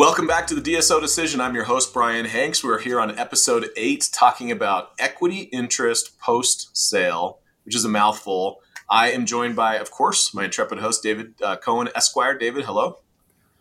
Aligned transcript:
Welcome 0.00 0.26
back 0.26 0.46
to 0.46 0.54
the 0.54 0.62
DSO 0.62 0.98
Decision. 0.98 1.42
I'm 1.42 1.54
your 1.54 1.64
host, 1.64 1.92
Brian 1.92 2.24
Hanks. 2.24 2.64
We're 2.64 2.78
here 2.78 2.98
on 2.98 3.18
episode 3.18 3.68
eight 3.76 4.08
talking 4.10 4.50
about 4.50 4.92
equity 4.98 5.40
interest 5.52 6.18
post 6.18 6.74
sale, 6.74 7.40
which 7.66 7.76
is 7.76 7.84
a 7.84 7.88
mouthful. 7.90 8.62
I 8.88 9.10
am 9.10 9.26
joined 9.26 9.56
by, 9.56 9.74
of 9.74 9.90
course, 9.90 10.32
my 10.32 10.44
intrepid 10.44 10.78
host, 10.78 11.02
David 11.02 11.34
uh, 11.42 11.58
Cohen 11.58 11.90
Esquire. 11.94 12.38
David, 12.38 12.64
hello. 12.64 13.00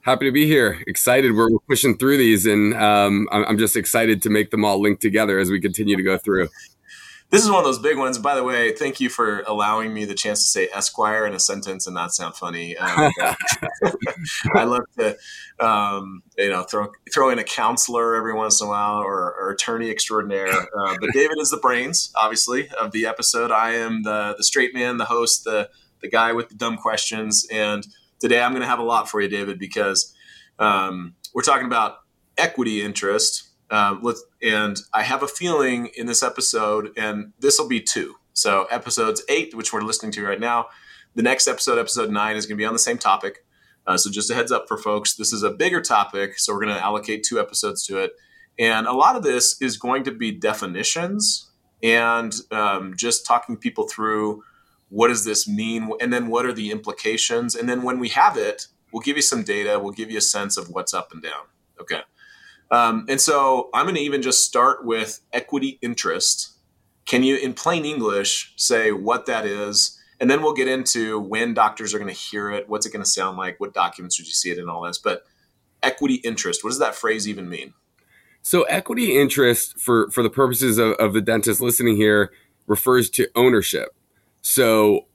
Happy 0.03 0.27
to 0.27 0.31
be 0.31 0.45
here. 0.45 0.81
Excited. 0.87 1.35
We're, 1.35 1.49
pushing 1.67 1.97
through 1.97 2.15
these, 2.15 2.45
and 2.45 2.73
um, 2.75 3.27
I'm 3.33 3.57
just 3.57 3.75
excited 3.75 4.21
to 4.21 4.29
make 4.29 4.49
them 4.51 4.63
all 4.63 4.81
link 4.81 5.01
together 5.01 5.39
as 5.39 5.49
we 5.49 5.59
continue 5.59 5.97
to 5.97 6.03
go 6.03 6.17
through. 6.17 6.47
This 7.31 7.43
is 7.43 7.49
one 7.49 7.59
of 7.59 7.63
those 7.65 7.77
big 7.77 7.95
ones. 7.95 8.17
By 8.17 8.33
the 8.33 8.43
way, 8.43 8.73
thank 8.73 8.99
you 8.99 9.07
for 9.07 9.41
allowing 9.41 9.93
me 9.93 10.03
the 10.03 10.15
chance 10.15 10.39
to 10.39 10.47
say 10.47 10.67
Esquire 10.73 11.27
in 11.27 11.33
a 11.33 11.39
sentence 11.39 11.85
and 11.85 11.93
not 11.93 12.11
sound 12.11 12.35
funny. 12.35 12.75
Um, 12.75 13.11
I 14.55 14.63
love 14.63 14.85
to, 14.97 15.15
um, 15.63 16.23
you 16.39 16.49
know, 16.49 16.63
throw 16.63 16.87
throw 17.13 17.29
in 17.29 17.37
a 17.37 17.43
counselor 17.43 18.15
every 18.15 18.33
once 18.33 18.61
in 18.61 18.67
a 18.67 18.69
while 18.71 18.97
or, 18.97 19.35
or 19.35 19.51
attorney 19.51 19.91
extraordinaire. 19.91 20.51
Uh, 20.51 20.95
but 20.99 21.11
David 21.13 21.37
is 21.39 21.51
the 21.51 21.57
brains, 21.57 22.11
obviously, 22.15 22.67
of 22.81 22.91
the 22.93 23.05
episode. 23.05 23.51
I 23.51 23.73
am 23.73 24.01
the 24.01 24.33
the 24.35 24.43
straight 24.43 24.73
man, 24.73 24.97
the 24.97 25.05
host, 25.05 25.43
the 25.43 25.69
the 26.01 26.09
guy 26.09 26.33
with 26.33 26.49
the 26.49 26.55
dumb 26.55 26.77
questions. 26.77 27.45
And 27.51 27.85
today 28.19 28.41
I'm 28.41 28.53
going 28.53 28.61
to 28.61 28.67
have 28.67 28.79
a 28.79 28.83
lot 28.83 29.07
for 29.07 29.21
you, 29.21 29.27
David, 29.27 29.59
because 29.59 30.15
um, 30.57 31.13
we're 31.35 31.43
talking 31.43 31.67
about 31.67 31.99
equity 32.39 32.81
interest 32.81 33.48
um, 33.71 33.99
let's, 34.01 34.23
and 34.41 34.77
I 34.93 35.03
have 35.03 35.23
a 35.23 35.27
feeling 35.27 35.89
in 35.95 36.05
this 36.05 36.23
episode, 36.23 36.91
and 36.97 37.33
this 37.39 37.59
will 37.59 37.67
be 37.67 37.81
two. 37.81 38.15
So 38.33 38.65
episodes 38.65 39.23
eight, 39.29 39.53
which 39.53 39.73
we're 39.73 39.81
listening 39.81 40.11
to 40.13 40.23
right 40.23 40.39
now, 40.39 40.67
the 41.15 41.23
next 41.23 41.47
episode, 41.47 41.77
episode 41.77 42.09
nine, 42.09 42.35
is 42.35 42.45
going 42.45 42.57
to 42.57 42.61
be 42.61 42.65
on 42.65 42.73
the 42.73 42.79
same 42.79 42.97
topic. 42.97 43.45
Uh, 43.87 43.97
so 43.97 44.11
just 44.11 44.29
a 44.29 44.35
heads 44.35 44.51
up 44.51 44.67
for 44.67 44.77
folks, 44.77 45.15
this 45.15 45.33
is 45.33 45.43
a 45.43 45.49
bigger 45.49 45.81
topic, 45.81 46.37
so 46.37 46.53
we're 46.53 46.63
going 46.63 46.75
to 46.75 46.83
allocate 46.83 47.23
two 47.23 47.39
episodes 47.39 47.85
to 47.87 47.97
it. 47.97 48.11
And 48.59 48.85
a 48.87 48.93
lot 48.93 49.15
of 49.15 49.23
this 49.23 49.59
is 49.61 49.77
going 49.77 50.03
to 50.03 50.11
be 50.11 50.31
definitions 50.31 51.49
and 51.81 52.33
um, 52.51 52.93
just 52.95 53.25
talking 53.25 53.57
people 53.57 53.87
through 53.87 54.43
what 54.89 55.07
does 55.07 55.23
this 55.23 55.47
mean, 55.47 55.91
and 56.01 56.11
then 56.11 56.27
what 56.27 56.45
are 56.45 56.53
the 56.53 56.71
implications. 56.71 57.55
And 57.55 57.69
then 57.69 57.83
when 57.83 57.99
we 57.99 58.09
have 58.09 58.37
it, 58.37 58.67
we'll 58.91 59.01
give 59.01 59.15
you 59.15 59.21
some 59.21 59.43
data, 59.43 59.79
we'll 59.79 59.93
give 59.93 60.11
you 60.11 60.17
a 60.17 60.21
sense 60.21 60.57
of 60.57 60.69
what's 60.69 60.93
up 60.93 61.11
and 61.11 61.21
down. 61.21 61.45
Okay. 61.79 62.01
Um, 62.71 63.05
and 63.09 63.19
so 63.19 63.69
I'm 63.73 63.85
going 63.85 63.95
to 63.95 64.01
even 64.01 64.21
just 64.21 64.45
start 64.45 64.85
with 64.85 65.21
equity 65.33 65.79
interest. 65.81 66.51
Can 67.05 67.23
you, 67.23 67.35
in 67.37 67.53
plain 67.53 67.85
English, 67.85 68.53
say 68.55 68.91
what 68.91 69.25
that 69.25 69.45
is? 69.45 69.99
And 70.19 70.29
then 70.29 70.41
we'll 70.41 70.53
get 70.53 70.67
into 70.67 71.19
when 71.19 71.53
doctors 71.53 71.93
are 71.93 71.99
going 71.99 72.13
to 72.13 72.19
hear 72.19 72.51
it, 72.51 72.69
what's 72.69 72.85
it 72.85 72.91
going 72.91 73.03
to 73.03 73.09
sound 73.09 73.37
like, 73.37 73.59
what 73.59 73.73
documents 73.73 74.19
would 74.19 74.27
you 74.27 74.33
see 74.33 74.51
it 74.51 74.57
in, 74.57 74.69
all 74.69 74.83
this. 74.83 74.99
But 74.99 75.23
equity 75.81 76.15
interest, 76.15 76.63
what 76.63 76.71
does 76.71 76.79
that 76.79 76.95
phrase 76.95 77.27
even 77.27 77.49
mean? 77.49 77.73
So, 78.41 78.63
equity 78.63 79.19
interest, 79.19 79.79
for, 79.79 80.09
for 80.11 80.23
the 80.23 80.29
purposes 80.29 80.77
of, 80.77 80.93
of 80.93 81.13
the 81.13 81.21
dentist 81.21 81.61
listening 81.61 81.97
here, 81.97 82.31
refers 82.67 83.09
to 83.11 83.27
ownership. 83.35 83.89
So, 84.41 85.07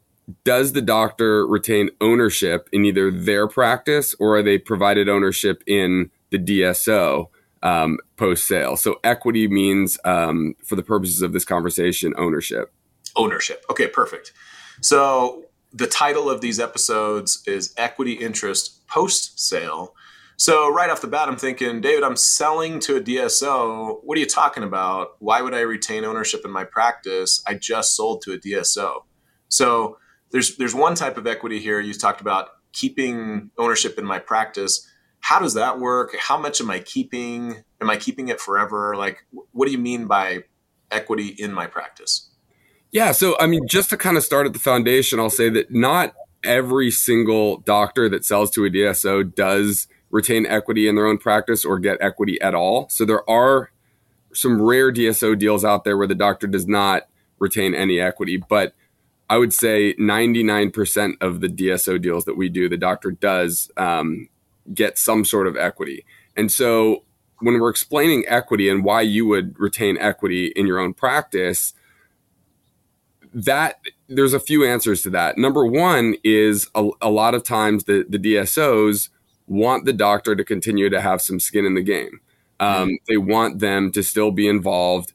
does 0.45 0.73
the 0.73 0.83
doctor 0.83 1.47
retain 1.47 1.91
ownership 2.01 2.69
in 2.73 2.85
either 2.85 3.11
their 3.11 3.47
practice 3.47 4.15
or 4.19 4.37
are 4.37 4.43
they 4.43 4.59
provided 4.59 5.09
ownership 5.09 5.63
in 5.67 6.11
the 6.31 6.39
DSO? 6.39 7.29
Um, 7.65 7.99
post 8.17 8.47
sale. 8.47 8.77
So 8.77 9.01
equity 9.03 9.49
means, 9.49 9.99
um, 10.05 10.55
for 10.63 10.77
the 10.77 10.83
purposes 10.83 11.23
of 11.23 11.33
this 11.33 11.45
conversation, 11.45 12.15
ownership. 12.17 12.73
Ownership. 13.17 13.65
Okay, 13.71 13.89
perfect. 13.89 14.33
So 14.81 15.45
the 15.73 15.87
title 15.87 16.31
of 16.31 16.41
these 16.41 16.61
episodes 16.61 17.43
is 17.47 17.75
Equity 17.77 18.13
Interest 18.13 18.87
Post 18.87 19.41
Sale. 19.41 19.95
So 20.37 20.71
right 20.73 20.91
off 20.91 21.01
the 21.01 21.07
bat, 21.07 21.29
I'm 21.29 21.37
thinking, 21.37 21.81
David, 21.81 22.03
I'm 22.03 22.17
selling 22.17 22.81
to 22.81 22.97
a 22.97 23.01
DSO. 23.01 24.01
What 24.03 24.17
are 24.19 24.21
you 24.21 24.27
talking 24.27 24.63
about? 24.63 25.17
Why 25.21 25.41
would 25.43 25.55
I 25.55 25.61
retain 25.61 26.05
ownership 26.05 26.43
in 26.45 26.51
my 26.51 26.65
practice? 26.65 27.43
I 27.47 27.55
just 27.55 27.97
sold 27.97 28.23
to 28.23 28.33
a 28.33 28.39
DSO. 28.39 29.05
So 29.49 29.99
there's 30.33 30.57
there's 30.57 30.75
one 30.75 30.97
type 30.97 31.17
of 31.17 31.27
equity 31.27 31.61
here. 31.61 31.81
You 31.81 31.95
talked 31.95 32.21
about 32.21 32.49
keeping 32.73 33.51
ownership 33.57 33.99
in 33.99 34.05
my 34.05 34.19
practice 34.19 34.87
how 35.25 35.41
does 35.41 35.55
that 35.55 35.81
work? 35.81 36.15
How 36.19 36.37
much 36.37 36.61
am 36.61 36.69
I 36.71 36.81
keeping? 36.81 37.65
Am 37.81 37.89
I 37.89 37.97
keeping 37.97 38.29
it 38.29 38.43
forever? 38.43 38.95
Like, 38.95 39.25
what 39.53 39.65
do 39.65 39.73
you 39.73 39.79
mean 39.79 40.07
by 40.07 40.45
equity 40.91 41.29
in 41.29 41.51
my 41.51 41.67
practice? 41.67 42.29
Yeah. 42.93 43.13
So, 43.13 43.35
I 43.41 43.47
mean, 43.47 43.67
just 43.67 43.89
to 43.89 43.97
kind 43.97 44.19
of 44.19 44.23
start 44.23 44.45
at 44.45 44.53
the 44.53 44.59
foundation, 44.59 45.19
I'll 45.19 45.31
say 45.31 45.49
that 45.49 45.71
not 45.71 46.13
every 46.45 46.91
single 46.91 47.57
doctor 47.57 48.07
that 48.11 48.27
sells 48.27 48.51
to 48.51 48.67
a 48.67 48.71
DSO 48.71 49.35
does 49.35 49.89
retain 50.11 50.45
equity 50.45 50.89
in 50.89 50.95
their 50.95 51.07
own 51.07 51.17
practice 51.17 51.65
or 51.65 51.79
get 51.79 51.97
equity 52.03 52.39
at 52.43 52.55
all. 52.55 52.91
So, 52.91 53.07
there 53.07 53.29
are 53.29 53.71
some 54.35 54.61
rare 54.61 54.93
DSO 54.93 55.39
deals 55.39 55.65
out 55.65 55.85
there 55.85 55.97
where 55.97 56.07
the 56.07 56.15
doctor 56.15 56.47
does 56.47 56.67
not 56.67 57.05
retain 57.39 57.75
any 57.75 57.99
equity. 57.99 58.37
But 58.37 58.75
I 59.31 59.39
would 59.39 59.55
say 59.55 59.95
99% 59.95 61.15
of 61.23 61.41
the 61.41 61.49
DSO 61.49 61.99
deals 61.99 62.27
that 62.27 62.37
we 62.37 62.51
do, 62.51 62.69
the 62.69 62.77
doctor 62.77 63.11
does 63.11 63.71
um, 63.79 64.29
get 64.73 64.99
some 64.99 65.25
sort 65.25 65.47
of 65.47 65.57
equity. 65.57 66.05
And 66.37 66.51
so 66.51 67.05
when 67.41 67.61
we're 67.61 67.71
explaining 67.71 68.25
equity 68.27 68.69
and 68.69 68.85
why 68.85 69.03
you 69.03 69.27
would 69.27 69.59
retain 69.59 69.99
equity 69.99 70.53
in 70.57 70.67
your 70.67 70.79
own 70.79 70.95
practice, 70.95 71.75
that 73.33 73.81
there's 74.09 74.33
a 74.33 74.41
few 74.41 74.65
answers 74.65 75.03
to 75.03 75.11
that. 75.11 75.37
Number 75.37 75.67
one 75.67 76.15
is 76.23 76.71
a, 76.75 76.89
a 77.03 77.11
lot 77.11 77.35
of 77.35 77.43
times 77.43 77.85
the, 77.85 78.07
the 78.09 78.19
DSOs 78.19 79.09
want 79.47 79.85
the 79.85 79.93
doctor 79.93 80.35
to 80.35 80.45
continue 80.45 80.89
to 80.89 81.01
have 81.01 81.21
some 81.21 81.41
skin 81.41 81.67
in 81.67 81.75
the 81.75 81.83
game. 81.83 82.21
Um, 82.61 82.69
mm-hmm. 82.69 82.95
They 83.09 83.17
want 83.17 83.59
them 83.59 83.91
to 83.93 84.03
still 84.03 84.31
be 84.31 84.49
involved, 84.49 85.13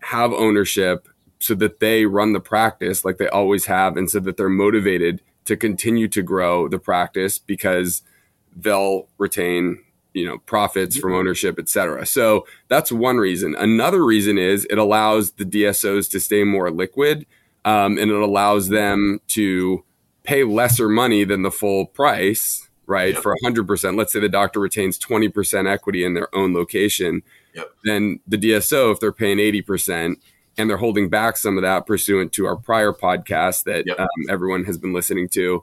have 0.00 0.32
ownership, 0.32 1.08
so 1.38 1.54
that 1.54 1.80
they 1.80 2.06
run 2.06 2.32
the 2.32 2.40
practice 2.40 3.04
like 3.04 3.18
they 3.18 3.28
always 3.28 3.66
have, 3.66 3.96
and 3.96 4.10
so 4.10 4.18
that 4.20 4.36
they're 4.36 4.48
motivated 4.48 5.22
to 5.44 5.56
continue 5.56 6.08
to 6.08 6.22
grow 6.22 6.68
the 6.68 6.78
practice 6.78 7.38
because– 7.38 8.02
they'll 8.56 9.08
retain 9.18 9.78
you 10.14 10.24
know 10.24 10.38
profits 10.38 10.96
from 10.96 11.12
ownership 11.12 11.56
et 11.58 11.68
cetera 11.68 12.06
so 12.06 12.46
that's 12.68 12.90
one 12.90 13.18
reason 13.18 13.54
another 13.56 14.04
reason 14.04 14.38
is 14.38 14.66
it 14.70 14.78
allows 14.78 15.32
the 15.32 15.44
dsos 15.44 16.10
to 16.10 16.18
stay 16.18 16.42
more 16.42 16.70
liquid 16.70 17.26
um, 17.66 17.98
and 17.98 18.10
it 18.12 18.16
allows 18.16 18.68
them 18.68 19.20
to 19.26 19.84
pay 20.22 20.44
lesser 20.44 20.88
money 20.88 21.24
than 21.24 21.42
the 21.42 21.50
full 21.50 21.86
price 21.86 22.68
right 22.86 23.14
yep. 23.14 23.22
for 23.22 23.36
100% 23.44 23.98
let's 23.98 24.12
say 24.12 24.20
the 24.20 24.28
doctor 24.28 24.60
retains 24.60 24.98
20% 24.98 25.70
equity 25.70 26.04
in 26.04 26.14
their 26.14 26.34
own 26.34 26.54
location 26.54 27.22
yep. 27.54 27.70
then 27.84 28.20
the 28.26 28.38
dso 28.38 28.92
if 28.92 29.00
they're 29.00 29.12
paying 29.12 29.38
80% 29.38 30.16
and 30.58 30.70
they're 30.70 30.78
holding 30.78 31.10
back 31.10 31.36
some 31.36 31.58
of 31.58 31.62
that 31.62 31.86
pursuant 31.86 32.32
to 32.32 32.46
our 32.46 32.56
prior 32.56 32.92
podcast 32.92 33.64
that 33.64 33.86
yep. 33.86 34.00
um, 34.00 34.08
everyone 34.30 34.64
has 34.64 34.78
been 34.78 34.94
listening 34.94 35.28
to 35.30 35.62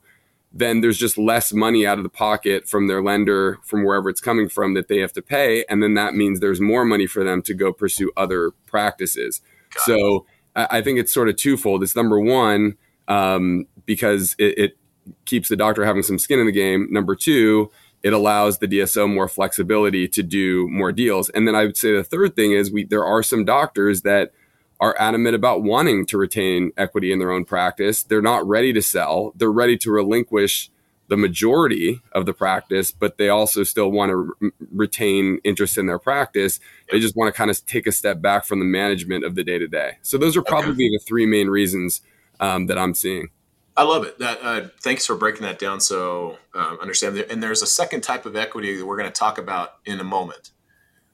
then 0.54 0.82
there's 0.82 1.00
just 1.00 1.18
less 1.18 1.52
money 1.52 1.86
out 1.86 1.98
of 1.98 2.04
the 2.04 2.10
pocket 2.10 2.68
from 2.68 2.88
their 2.88 3.02
lender 3.02 3.58
from 3.64 3.84
wherever 3.84 4.08
it's 4.08 4.22
coming 4.22 4.48
from 4.48 4.76
that 4.76 4.88
they 4.88 5.00
have 5.00 5.12
to 5.14 5.22
pay. 5.22 5.66
And 5.68 5.82
then 5.82 5.96
that 5.96 6.14
means 6.14 6.40
there's 6.40 6.62
more 6.62 6.86
money 6.86 7.08
for 7.08 7.24
them 7.24 7.42
to 7.44 7.56
go 7.56 7.74
pursue 7.74 8.12
other 8.16 8.52
practices. 8.68 9.42
Got 9.74 9.84
so 9.84 10.26
it. 10.56 10.68
I, 10.70 10.82
think 10.82 11.00
it's 11.00 11.12
sort 11.12 11.28
of 11.28 11.38
twofold. 11.38 11.82
It's 11.82 11.96
number 11.96 12.20
one 12.20 12.78
um, 13.08 13.66
because 13.88 14.36
it, 14.38 14.58
it 14.58 14.78
keeps 15.26 15.50
the 15.50 15.56
doctor 15.56 15.84
having 15.86 16.04
some 16.04 16.20
skin 16.20 16.40
in 16.40 16.46
the 16.46 16.52
game. 16.52 16.88
Number 16.92 17.16
two 17.16 17.72
it 18.04 18.12
allows 18.12 18.58
the 18.58 18.68
dso 18.68 19.10
more 19.12 19.30
flexibility 19.30 20.10
to 20.10 20.22
do 20.22 20.68
more 20.68 20.92
deals. 20.92 21.30
And 21.30 21.48
then 21.48 21.56
i 21.56 21.64
would 21.66 21.78
say 21.78 21.94
the 21.94 22.04
third 22.04 22.36
thing 22.36 22.52
is 22.52 22.70
we 22.72 22.84
there 22.84 23.06
are 23.06 23.24
some 23.24 23.46
doctors 23.46 24.02
that 24.02 24.34
are 24.80 24.96
adamant 25.00 25.36
about 25.36 25.64
wanting 25.64 26.06
to 26.08 26.18
retain 26.18 26.72
equity 26.78 27.12
in 27.12 27.20
their 27.20 27.32
own 27.32 27.46
practice. 27.46 28.04
They're 28.04 28.22
not 28.22 28.48
ready 28.48 28.74
to 28.74 28.82
sell. 28.82 29.34
They're 29.36 29.52
ready 29.52 29.78
to 29.78 29.92
relinquish 29.92 30.70
the 31.08 31.18
majority 31.18 32.02
of 32.14 32.26
the 32.26 32.34
practice, 32.34 32.92
but 32.92 33.18
they 33.18 33.30
also 33.30 33.64
still 33.64 33.92
want 33.92 34.10
to 34.10 34.34
re- 34.40 34.52
retain 34.72 35.40
interest 35.44 35.78
in 35.78 35.86
their 35.86 36.00
practice. 36.00 36.60
They 36.92 37.00
just 37.00 37.16
want 37.16 37.34
to 37.34 37.38
kind 37.38 37.52
of 37.52 37.66
take 37.66 37.88
a 37.88 37.92
step 37.92 38.22
back 38.22 38.46
from 38.46 38.60
the 38.60 38.66
management 38.66 39.26
of 39.26 39.36
the 39.36 39.44
day 39.44 39.60
to 39.60 39.68
day. 39.68 39.98
So 40.02 40.18
those 40.18 40.38
are 40.38 40.42
probably 40.42 40.86
okay. 40.86 40.90
the 40.90 41.02
three 41.06 41.26
main 41.26 41.48
reasons 41.48 42.02
um, 42.40 42.68
that 42.68 42.78
I'm 42.78 42.94
seeing. 42.94 43.30
I 43.76 43.84
love 43.84 44.04
it. 44.06 44.20
That 44.20 44.40
uh, 44.42 44.68
thanks 44.82 45.06
for 45.06 45.16
breaking 45.16 45.44
that 45.44 45.60
down 45.60 45.80
so 45.80 46.38
uh, 46.54 46.78
understand. 46.82 47.18
And 47.30 47.42
there's 47.42 47.62
a 47.62 47.68
second 47.68 48.02
type 48.02 48.26
of 48.26 48.36
equity 48.36 48.78
that 48.78 48.86
we're 48.86 48.98
going 48.98 49.12
to 49.12 49.14
talk 49.14 49.38
about 49.38 49.76
in 49.86 50.00
a 50.00 50.04
moment. 50.04 50.52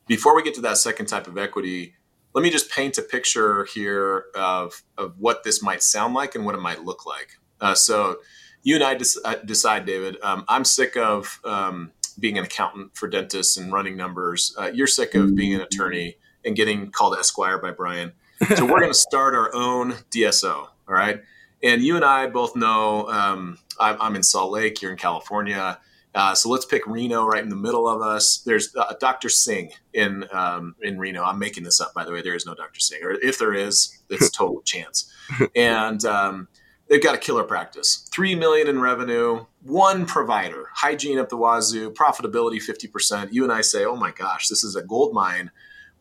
Before 0.07 0.35
we 0.35 0.43
get 0.43 0.55
to 0.55 0.61
that 0.61 0.77
second 0.77 1.05
type 1.05 1.27
of 1.27 1.37
equity, 1.37 1.95
let 2.39 2.43
me 2.43 2.49
just 2.49 2.71
paint 2.71 2.97
a 2.97 3.01
picture 3.01 3.65
here 3.65 4.27
of, 4.33 4.81
of 4.97 5.13
what 5.19 5.43
this 5.43 5.61
might 5.61 5.83
sound 5.83 6.13
like 6.13 6.35
and 6.35 6.45
what 6.45 6.55
it 6.55 6.61
might 6.61 6.85
look 6.85 7.05
like. 7.05 7.37
Uh, 7.59 7.75
so, 7.75 8.19
you 8.63 8.75
and 8.75 8.83
I 8.85 8.97
uh, 9.25 9.35
decide, 9.43 9.85
David. 9.85 10.15
Um, 10.23 10.45
I'm 10.47 10.63
sick 10.63 10.95
of 10.95 11.41
um, 11.43 11.91
being 12.17 12.37
an 12.37 12.45
accountant 12.45 12.95
for 12.95 13.09
dentists 13.09 13.57
and 13.57 13.73
running 13.73 13.97
numbers. 13.97 14.55
Uh, 14.57 14.71
you're 14.73 14.87
sick 14.87 15.15
of 15.15 15.35
being 15.35 15.53
an 15.53 15.59
attorney 15.59 16.15
and 16.45 16.55
getting 16.55 16.91
called 16.91 17.17
Esquire 17.17 17.57
by 17.57 17.71
Brian. 17.71 18.13
So, 18.55 18.63
we're 18.63 18.79
going 18.79 18.89
to 18.89 18.97
start 18.97 19.35
our 19.35 19.53
own 19.53 19.95
DSO. 20.09 20.53
All 20.53 20.69
right. 20.87 21.21
And 21.61 21.81
you 21.81 21.97
and 21.97 22.05
I 22.05 22.27
both 22.27 22.55
know 22.55 23.09
um, 23.09 23.57
I'm, 23.81 23.97
I'm 23.99 24.15
in 24.15 24.23
Salt 24.23 24.53
Lake, 24.53 24.81
you're 24.81 24.91
in 24.91 24.97
California 24.97 25.77
Uh, 26.15 26.33
so 26.33 26.49
let's 26.49 26.65
pick 26.65 26.85
Reno 26.87 27.25
right 27.25 27.43
in 27.43 27.49
the 27.49 27.55
middle 27.55 27.87
of 27.87 28.01
us. 28.01 28.39
There's 28.39 28.75
uh, 28.75 28.93
Dr. 28.99 29.29
Singh 29.29 29.71
in 29.93 30.25
um, 30.31 30.75
in 30.81 30.97
Reno. 30.97 31.23
I'm 31.23 31.37
making 31.37 31.63
this 31.63 31.79
up, 31.79 31.93
by 31.93 32.03
the 32.03 32.11
way. 32.11 32.21
There 32.21 32.35
is 32.35 32.45
no 32.45 32.55
Dr. 32.55 32.79
Singh, 32.79 33.03
or 33.03 33.11
if 33.11 33.37
there 33.37 33.53
is, 33.53 33.99
it's 34.09 34.29
total 34.31 34.61
chance. 34.65 35.11
And 35.55 36.03
um, 36.05 36.47
they've 36.89 37.03
got 37.03 37.13
a 37.13 37.19
killer 37.19 37.43
practice. 37.43 38.07
Three 38.11 38.33
million 38.33 38.67
in 38.67 38.81
revenue, 38.81 39.45
one 39.61 40.05
provider, 40.07 40.69
hygiene 40.73 41.19
up 41.19 41.29
the 41.29 41.37
wazoo, 41.37 41.91
profitability 41.91 42.57
50%. 42.57 43.29
You 43.31 43.43
and 43.43 43.53
I 43.53 43.61
say, 43.61 43.85
oh 43.85 43.95
my 43.95 44.11
gosh, 44.11 44.47
this 44.47 44.63
is 44.63 44.75
a 44.75 44.81
gold 44.81 45.13
mine. 45.13 45.51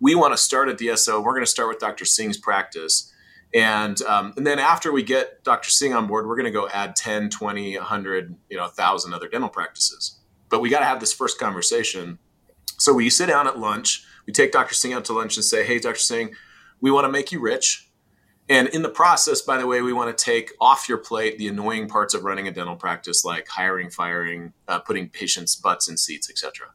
We 0.00 0.14
want 0.14 0.32
to 0.32 0.38
start 0.38 0.70
a 0.70 0.75
DSO. 0.75 1.22
We're 1.22 1.32
going 1.32 1.44
to 1.44 1.50
start 1.50 1.69
with 1.69 1.81
Dr. 1.81 2.05
Singh's 2.05 2.38
practice. 2.38 3.12
And, 3.55 4.00
um, 4.03 4.35
and 4.37 4.47
then 4.47 4.59
after 4.59 4.93
we 4.93 5.03
get 5.03 5.43
Dr. 5.43 5.71
Singh 5.71 5.95
on 5.95 6.06
board, 6.06 6.27
we're 6.27 6.37
going 6.37 6.45
to 6.45 6.50
go 6.50 6.69
add 6.69 6.95
10, 6.97 7.31
20, 7.31 7.79
100, 7.79 8.37
you 8.50 8.56
know, 8.56 8.65
1,000 8.65 9.15
other 9.15 9.29
dental 9.29 9.49
practices. 9.49 10.19
But 10.50 10.61
we 10.61 10.69
got 10.69 10.81
to 10.81 10.85
have 10.85 11.00
this 11.00 11.12
first 11.12 11.39
conversation. 11.39 12.19
So 12.79 12.93
we 12.93 13.09
sit 13.11 13.27
down 13.27 13.47
at 13.47 13.59
lunch, 13.59 14.05
we 14.27 14.33
take 14.33 14.53
Dr. 14.53 14.75
Singh 14.75 14.93
out 14.93 15.05
to 15.06 15.12
lunch 15.12 15.37
and 15.37 15.45
say, 15.45 15.65
hey, 15.65 15.79
Dr. 15.79 15.99
Singh, 15.99 16.35
we 16.81 16.91
want 16.91 17.06
to 17.06 17.12
make 17.12 17.33
you 17.33 17.41
rich 17.41 17.89
and 18.49 18.69
in 18.69 18.83
the 18.83 18.89
process, 18.89 19.43
by 19.43 19.59
the 19.59 19.67
way, 19.67 19.83
we 19.83 19.93
want 19.93 20.17
to 20.17 20.25
take 20.25 20.53
off 20.61 20.89
your 20.89 20.99
plate 20.99 21.37
the 21.39 21.49
annoying 21.49 21.87
parts 21.87 22.15
of 22.15 22.25
running 22.25 22.49
a 22.49 22.51
dental 22.51 22.77
practice, 22.77 23.25
like 23.25 23.47
hiring, 23.47 23.91
firing, 23.91 24.55
uh, 24.67 24.79
putting 24.79 25.11
patients' 25.11 25.55
butts 25.55 25.89
in 25.89 25.99
seats, 25.99 26.31
etc. 26.31 26.69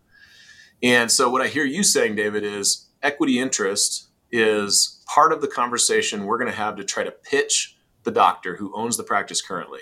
And 0.83 1.09
so, 1.09 1.29
what 1.29 1.41
I 1.41 1.47
hear 1.47 1.65
you 1.65 1.81
saying, 1.81 2.15
David, 2.15 2.43
is 2.43 2.89
equity 3.01 3.39
interest 3.39 4.09
is 4.31 4.92
part 5.05 5.31
of 5.31 5.41
the 5.41 5.47
conversation 5.47 6.25
we're 6.25 6.37
going 6.37 6.51
to 6.51 6.57
have 6.57 6.75
to 6.77 6.83
try 6.83 7.03
to 7.03 7.11
pitch 7.11 7.77
the 8.03 8.11
doctor 8.11 8.55
who 8.57 8.75
owns 8.75 8.97
the 8.97 9.03
practice 9.03 9.41
currently. 9.41 9.81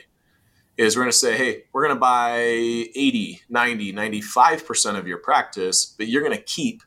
Is 0.78 0.96
we're 0.96 1.04
going 1.04 1.12
to 1.12 1.18
say, 1.18 1.38
hey, 1.38 1.64
we're 1.74 1.84
going 1.84 1.96
to 1.96 2.00
buy 2.00 2.38
80, 2.40 3.42
90, 3.50 3.94
95% 3.94 4.98
of 4.98 5.08
your 5.08 5.18
practice, 5.18 5.86
but 5.86 6.08
you're 6.08 6.24
going 6.24 6.36
to 6.36 6.44
keep 6.44 6.82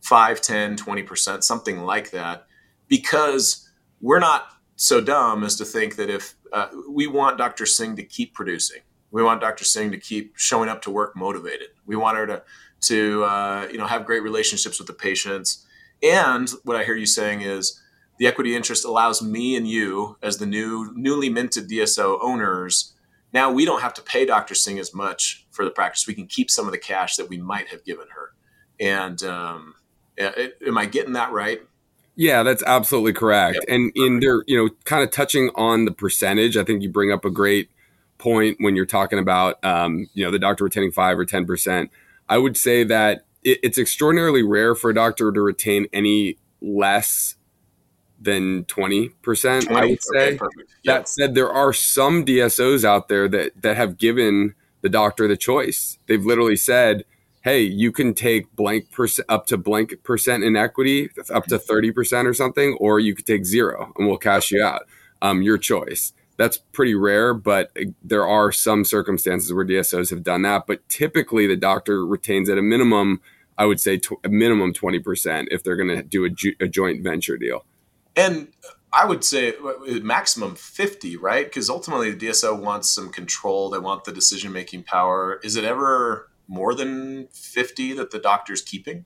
5, 0.00 0.40
10, 0.40 0.76
20%, 0.76 1.42
something 1.42 1.82
like 1.82 2.10
that, 2.12 2.46
because 2.88 3.68
we're 4.00 4.18
not 4.18 4.48
so 4.76 5.00
dumb 5.00 5.44
as 5.44 5.56
to 5.56 5.64
think 5.64 5.96
that 5.96 6.08
if 6.08 6.34
uh, 6.52 6.68
we 6.90 7.06
want 7.06 7.36
Dr. 7.36 7.66
Singh 7.66 7.96
to 7.96 8.02
keep 8.02 8.32
producing, 8.32 8.80
we 9.10 9.22
want 9.22 9.40
Dr. 9.40 9.64
Singh 9.64 9.90
to 9.90 9.98
keep 9.98 10.36
showing 10.36 10.68
up 10.68 10.82
to 10.82 10.90
work 10.90 11.16
motivated. 11.16 11.68
We 11.86 11.96
want 11.96 12.16
her 12.16 12.26
to 12.26 12.42
to 12.80 13.24
uh, 13.24 13.68
you 13.70 13.78
know 13.78 13.86
have 13.86 14.06
great 14.06 14.22
relationships 14.22 14.78
with 14.78 14.86
the 14.86 14.94
patients. 14.94 15.66
And 16.02 16.48
what 16.64 16.76
I 16.76 16.84
hear 16.84 16.96
you 16.96 17.06
saying 17.06 17.42
is 17.42 17.80
the 18.18 18.26
equity 18.26 18.54
interest 18.54 18.84
allows 18.84 19.22
me 19.22 19.56
and 19.56 19.68
you 19.68 20.16
as 20.22 20.38
the 20.38 20.46
new 20.46 20.92
newly 20.94 21.28
minted 21.28 21.68
DSO 21.68 22.18
owners. 22.20 22.94
Now 23.32 23.50
we 23.50 23.64
don't 23.64 23.82
have 23.82 23.94
to 23.94 24.02
pay 24.02 24.24
Dr. 24.26 24.54
Singh 24.54 24.78
as 24.78 24.94
much 24.94 25.46
for 25.50 25.64
the 25.64 25.70
practice. 25.70 26.06
We 26.06 26.14
can 26.14 26.26
keep 26.26 26.50
some 26.50 26.66
of 26.66 26.72
the 26.72 26.78
cash 26.78 27.16
that 27.16 27.28
we 27.28 27.38
might 27.38 27.68
have 27.68 27.84
given 27.84 28.06
her. 28.14 28.32
And 28.80 29.22
um, 29.22 29.74
am 30.18 30.78
I 30.78 30.86
getting 30.86 31.12
that 31.14 31.32
right? 31.32 31.60
Yeah, 32.16 32.42
that's 32.42 32.64
absolutely 32.64 33.12
correct. 33.12 33.56
Yep. 33.56 33.64
And 33.68 33.92
in 33.94 34.20
there, 34.20 34.42
you 34.46 34.56
know, 34.56 34.70
kind 34.84 35.04
of 35.04 35.12
touching 35.12 35.50
on 35.54 35.84
the 35.84 35.92
percentage, 35.92 36.56
I 36.56 36.64
think 36.64 36.82
you 36.82 36.90
bring 36.90 37.12
up 37.12 37.24
a 37.24 37.30
great 37.30 37.70
point 38.18 38.56
when 38.58 38.74
you're 38.74 38.86
talking 38.86 39.20
about, 39.20 39.64
um, 39.64 40.08
you 40.14 40.24
know, 40.24 40.32
the 40.32 40.38
doctor 40.40 40.64
retaining 40.64 40.90
five 40.90 41.16
or 41.16 41.24
10%. 41.24 41.88
I 42.28 42.38
would 42.38 42.56
say 42.56 42.82
that 42.84 43.24
it, 43.52 43.60
it's 43.62 43.78
extraordinarily 43.78 44.42
rare 44.42 44.74
for 44.74 44.90
a 44.90 44.94
doctor 44.94 45.32
to 45.32 45.40
retain 45.40 45.86
any 45.92 46.38
less 46.60 47.36
than 48.20 48.64
20%, 48.64 49.12
20? 49.22 49.68
I 49.68 49.86
would 49.86 50.02
say. 50.02 50.34
Okay. 50.34 50.46
That 50.84 51.08
said, 51.08 51.34
there 51.34 51.52
are 51.52 51.72
some 51.72 52.24
DSOs 52.24 52.84
out 52.84 53.08
there 53.08 53.28
that, 53.28 53.62
that 53.62 53.76
have 53.76 53.96
given 53.96 54.54
the 54.80 54.88
doctor 54.88 55.28
the 55.28 55.36
choice. 55.36 55.98
They've 56.06 56.24
literally 56.24 56.56
said, 56.56 57.04
hey, 57.42 57.62
you 57.62 57.92
can 57.92 58.14
take 58.14 58.54
blank 58.54 58.90
percent 58.90 59.26
up 59.28 59.46
to 59.46 59.56
blank 59.56 60.02
percent 60.02 60.44
in 60.44 60.56
equity, 60.56 61.10
up 61.32 61.46
to 61.46 61.58
30% 61.58 62.26
or 62.26 62.34
something, 62.34 62.76
or 62.80 63.00
you 63.00 63.14
could 63.14 63.26
take 63.26 63.44
zero 63.44 63.92
and 63.96 64.06
we'll 64.06 64.18
cash 64.18 64.50
you 64.50 64.62
out. 64.62 64.82
Um, 65.20 65.42
your 65.42 65.58
choice. 65.58 66.12
That's 66.36 66.58
pretty 66.58 66.94
rare, 66.94 67.34
but 67.34 67.76
there 68.04 68.24
are 68.24 68.52
some 68.52 68.84
circumstances 68.84 69.52
where 69.52 69.66
DSOs 69.66 70.10
have 70.10 70.22
done 70.22 70.42
that. 70.42 70.68
But 70.68 70.88
typically, 70.88 71.48
the 71.48 71.56
doctor 71.56 72.06
retains 72.06 72.48
at 72.48 72.56
a 72.56 72.62
minimum, 72.62 73.20
I 73.58 73.66
would 73.66 73.80
say, 73.80 73.98
tw- 73.98 74.24
a 74.24 74.28
minimum 74.28 74.72
20% 74.72 75.48
if 75.50 75.62
they're 75.62 75.76
going 75.76 75.88
to 75.88 76.02
do 76.02 76.24
a, 76.24 76.30
ju- 76.30 76.54
a 76.60 76.68
joint 76.68 77.02
venture 77.02 77.36
deal. 77.36 77.64
And 78.16 78.48
I 78.92 79.04
would 79.04 79.24
say 79.24 79.54
maximum 80.02 80.54
50, 80.54 81.16
right? 81.18 81.44
Because 81.44 81.68
ultimately 81.68 82.10
the 82.10 82.28
DSO 82.28 82.58
wants 82.58 82.90
some 82.90 83.10
control. 83.10 83.68
They 83.68 83.78
want 83.78 84.04
the 84.04 84.12
decision 84.12 84.52
making 84.52 84.84
power. 84.84 85.40
Is 85.42 85.56
it 85.56 85.64
ever 85.64 86.30
more 86.46 86.74
than 86.74 87.28
50 87.28 87.92
that 87.94 88.10
the 88.10 88.18
doctor's 88.18 88.62
keeping? 88.62 89.04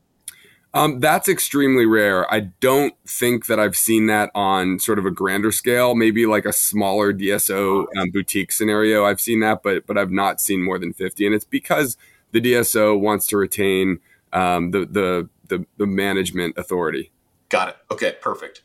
Um, 0.74 1.00
that's 1.00 1.28
extremely 1.28 1.84
rare. 1.84 2.32
I 2.32 2.40
don't 2.40 2.94
think 3.06 3.46
that 3.46 3.60
I've 3.60 3.76
seen 3.76 4.06
that 4.06 4.30
on 4.34 4.78
sort 4.78 4.98
of 4.98 5.04
a 5.04 5.10
grander 5.10 5.52
scale. 5.52 5.94
Maybe 5.94 6.24
like 6.24 6.46
a 6.46 6.52
smaller 6.52 7.12
DSO 7.12 7.84
um, 7.96 8.10
boutique 8.10 8.52
scenario. 8.52 9.04
I've 9.04 9.20
seen 9.20 9.40
that, 9.40 9.62
but 9.62 9.86
but 9.86 9.98
I've 9.98 10.10
not 10.10 10.40
seen 10.40 10.62
more 10.62 10.78
than 10.78 10.94
fifty, 10.94 11.26
and 11.26 11.34
it's 11.34 11.44
because 11.44 11.98
the 12.30 12.40
DSO 12.40 12.98
wants 12.98 13.26
to 13.26 13.36
retain 13.36 14.00
um, 14.32 14.70
the, 14.70 14.86
the 14.86 15.28
the 15.48 15.66
the 15.76 15.86
management 15.86 16.56
authority. 16.56 17.12
Got 17.48 17.68
it. 17.68 17.76
Okay, 17.90 18.16
perfect. 18.20 18.62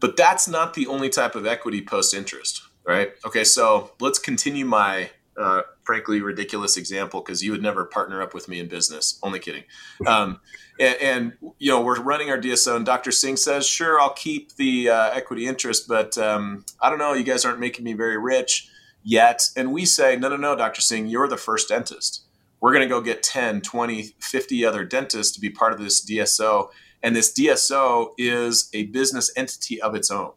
But 0.00 0.16
that's 0.16 0.48
not 0.48 0.74
the 0.74 0.86
only 0.86 1.08
type 1.08 1.34
of 1.34 1.46
equity 1.46 1.82
post 1.82 2.14
interest, 2.14 2.62
right? 2.84 3.12
Okay, 3.24 3.44
so 3.44 3.92
let's 4.00 4.18
continue 4.18 4.64
my 4.64 5.10
uh, 5.38 5.62
frankly 5.84 6.20
ridiculous 6.20 6.76
example 6.76 7.20
because 7.20 7.42
you 7.42 7.52
would 7.52 7.62
never 7.62 7.84
partner 7.84 8.20
up 8.20 8.34
with 8.34 8.48
me 8.48 8.58
in 8.58 8.66
business. 8.66 9.18
Only 9.22 9.38
kidding. 9.38 9.64
Um, 10.06 10.40
and, 10.80 10.96
and, 11.00 11.32
you 11.58 11.70
know 11.70 11.80
we're 11.80 12.00
running 12.00 12.30
our 12.30 12.38
DSO, 12.38 12.76
and 12.76 12.84
Dr. 12.84 13.10
Singh 13.12 13.36
says, 13.36 13.66
"Sure, 13.66 14.00
I'll 14.00 14.14
keep 14.14 14.54
the 14.56 14.90
uh, 14.90 15.10
equity 15.10 15.46
interest, 15.46 15.88
but 15.88 16.18
um, 16.18 16.64
I 16.80 16.90
don't 16.90 16.98
know. 16.98 17.12
You 17.12 17.24
guys 17.24 17.44
aren't 17.44 17.60
making 17.60 17.84
me 17.84 17.92
very 17.92 18.18
rich 18.18 18.68
yet." 19.02 19.48
And 19.56 19.72
we 19.72 19.84
say, 19.84 20.16
"No, 20.16 20.28
no, 20.28 20.36
no, 20.36 20.56
Dr. 20.56 20.80
Singh, 20.80 21.06
you're 21.06 21.28
the 21.28 21.36
first 21.36 21.68
dentist. 21.68 22.24
We're 22.60 22.72
going 22.72 22.88
to 22.88 22.94
go 22.94 23.00
get 23.00 23.22
10, 23.22 23.60
20, 23.60 24.14
50 24.20 24.64
other 24.64 24.84
dentists 24.84 25.34
to 25.34 25.40
be 25.40 25.50
part 25.50 25.72
of 25.72 25.78
this 25.78 26.04
DSO." 26.04 26.70
And 27.02 27.14
this 27.14 27.32
DSO 27.32 28.10
is 28.18 28.68
a 28.74 28.86
business 28.86 29.30
entity 29.36 29.80
of 29.80 29.94
its 29.94 30.10
own. 30.10 30.32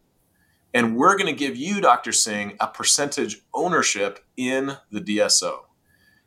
And 0.74 0.96
we're 0.96 1.16
going 1.16 1.26
to 1.26 1.38
give 1.38 1.56
you, 1.56 1.80
Dr. 1.80 2.12
Singh, 2.12 2.56
a 2.60 2.66
percentage 2.66 3.42
ownership 3.52 4.20
in 4.36 4.76
the 4.90 5.00
DSO. 5.00 5.64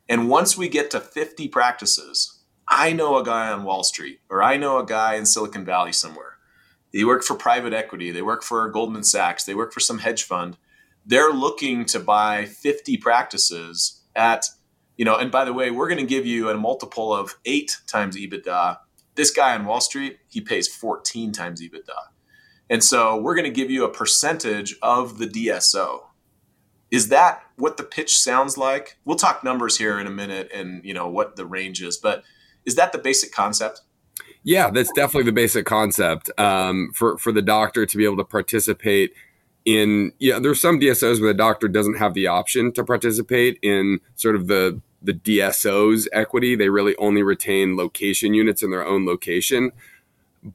And 0.08 0.28
once 0.28 0.56
we 0.56 0.68
get 0.68 0.90
to 0.92 1.00
50 1.00 1.48
practices, 1.48 2.40
I 2.68 2.92
know 2.92 3.16
a 3.16 3.24
guy 3.24 3.50
on 3.50 3.64
Wall 3.64 3.82
Street 3.82 4.20
or 4.30 4.42
I 4.42 4.56
know 4.56 4.78
a 4.78 4.86
guy 4.86 5.14
in 5.14 5.26
Silicon 5.26 5.64
Valley 5.64 5.92
somewhere. 5.92 6.36
They 6.92 7.04
work 7.04 7.24
for 7.24 7.34
private 7.34 7.72
equity, 7.72 8.10
they 8.10 8.22
work 8.22 8.42
for 8.42 8.68
Goldman 8.70 9.04
Sachs, 9.04 9.44
they 9.44 9.54
work 9.54 9.72
for 9.72 9.80
some 9.80 9.98
hedge 9.98 10.22
fund. 10.22 10.56
They're 11.04 11.32
looking 11.32 11.84
to 11.86 12.00
buy 12.00 12.46
50 12.46 12.96
practices 12.98 14.00
at, 14.14 14.48
you 14.96 15.04
know, 15.04 15.16
and 15.16 15.30
by 15.30 15.44
the 15.44 15.52
way, 15.52 15.70
we're 15.70 15.88
going 15.88 16.00
to 16.00 16.06
give 16.06 16.26
you 16.26 16.48
a 16.48 16.56
multiple 16.56 17.14
of 17.14 17.36
eight 17.44 17.76
times 17.86 18.16
EBITDA. 18.16 18.78
This 19.14 19.30
guy 19.30 19.54
on 19.54 19.64
Wall 19.64 19.80
Street, 19.80 20.18
he 20.28 20.40
pays 20.40 20.68
14 20.68 21.32
times 21.32 21.60
EBITDA. 21.60 21.96
And 22.68 22.82
so 22.82 23.16
we're 23.16 23.34
going 23.34 23.44
to 23.44 23.50
give 23.50 23.70
you 23.70 23.84
a 23.84 23.90
percentage 23.90 24.76
of 24.82 25.18
the 25.18 25.26
DSO. 25.26 26.00
Is 26.90 27.08
that 27.08 27.42
what 27.56 27.76
the 27.76 27.82
pitch 27.82 28.16
sounds 28.16 28.56
like? 28.56 28.96
We'll 29.04 29.16
talk 29.16 29.44
numbers 29.44 29.78
here 29.78 29.98
in 29.98 30.06
a 30.06 30.10
minute 30.10 30.50
and 30.54 30.84
you 30.84 30.94
know 30.94 31.08
what 31.08 31.36
the 31.36 31.46
range 31.46 31.82
is, 31.82 31.96
but 31.96 32.22
is 32.64 32.76
that 32.76 32.92
the 32.92 32.98
basic 32.98 33.32
concept? 33.32 33.82
Yeah, 34.42 34.70
that's 34.70 34.92
definitely 34.92 35.24
the 35.24 35.32
basic 35.32 35.66
concept 35.66 36.30
um, 36.38 36.92
for 36.94 37.18
for 37.18 37.32
the 37.32 37.42
doctor 37.42 37.86
to 37.86 37.96
be 37.96 38.04
able 38.04 38.16
to 38.18 38.24
participate 38.24 39.12
in. 39.66 40.12
Yeah, 40.18 40.38
there's 40.38 40.60
some 40.60 40.80
DSOs 40.80 41.20
where 41.20 41.32
the 41.32 41.36
doctor 41.36 41.68
doesn't 41.68 41.98
have 41.98 42.14
the 42.14 42.26
option 42.26 42.72
to 42.72 42.84
participate 42.84 43.58
in 43.62 44.00
sort 44.14 44.36
of 44.36 44.46
the 44.46 44.80
the 45.02 45.12
DSO's 45.12 46.08
equity. 46.12 46.56
They 46.56 46.70
really 46.70 46.96
only 46.96 47.22
retain 47.22 47.76
location 47.76 48.32
units 48.32 48.62
in 48.62 48.70
their 48.70 48.86
own 48.86 49.04
location, 49.04 49.72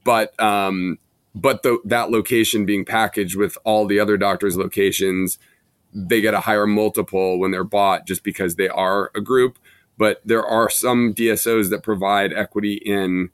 but 0.04 0.38
um, 0.40 0.98
but 1.34 1.64
the, 1.64 1.80
that 1.86 2.12
location 2.12 2.66
being 2.66 2.86
packaged 2.86 3.36
with 3.36 3.58
all 3.64 3.86
the 3.86 4.00
other 4.00 4.18
doctors' 4.18 4.58
locations, 4.58 5.38
they 5.94 6.22
get 6.22 6.34
a 6.34 6.42
higher 6.42 6.68
multiple 6.68 7.40
when 7.40 7.52
they're 7.52 7.64
bought 7.64 8.06
just 8.06 8.24
because 8.24 8.56
they 8.56 8.68
are 8.70 9.12
a 9.16 9.22
group. 9.22 9.58
But 9.98 10.22
there 10.26 10.46
are 10.46 10.70
some 10.70 11.14
DSOs 11.14 11.70
that 11.70 11.84
provide 11.84 12.34
equity 12.34 12.74
in 12.74 13.30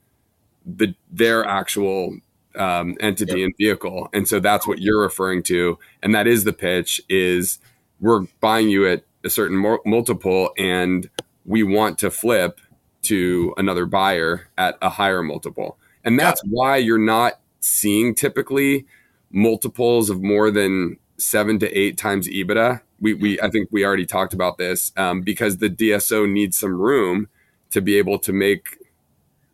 the 0.65 0.95
their 1.09 1.45
actual 1.45 2.17
um, 2.57 2.95
entity 2.99 3.39
yep. 3.39 3.45
and 3.45 3.53
vehicle, 3.57 4.09
and 4.13 4.27
so 4.27 4.39
that's 4.39 4.67
what 4.67 4.79
you're 4.79 5.01
referring 5.01 5.43
to, 5.43 5.77
and 6.01 6.13
that 6.15 6.27
is 6.27 6.43
the 6.43 6.53
pitch: 6.53 7.01
is 7.09 7.59
we're 7.99 8.21
buying 8.39 8.69
you 8.69 8.87
at 8.87 9.03
a 9.23 9.29
certain 9.29 9.57
multiple, 9.85 10.51
and 10.57 11.09
we 11.45 11.63
want 11.63 11.97
to 11.99 12.11
flip 12.11 12.59
to 13.03 13.53
another 13.57 13.85
buyer 13.85 14.49
at 14.57 14.77
a 14.81 14.89
higher 14.89 15.23
multiple, 15.23 15.77
and 16.03 16.19
that's 16.19 16.41
why 16.45 16.77
you're 16.77 16.97
not 16.97 17.39
seeing 17.59 18.15
typically 18.15 18.85
multiples 19.31 20.09
of 20.09 20.21
more 20.21 20.51
than 20.51 20.97
seven 21.17 21.59
to 21.59 21.77
eight 21.77 21.97
times 21.97 22.27
EBITDA. 22.27 22.81
We, 22.99 23.13
we 23.13 23.41
I 23.41 23.49
think 23.49 23.69
we 23.71 23.85
already 23.85 24.05
talked 24.05 24.33
about 24.33 24.57
this 24.57 24.91
um, 24.97 25.21
because 25.21 25.57
the 25.57 25.69
DSO 25.69 26.29
needs 26.29 26.57
some 26.57 26.79
room 26.79 27.27
to 27.71 27.81
be 27.81 27.97
able 27.97 28.19
to 28.19 28.33
make 28.33 28.77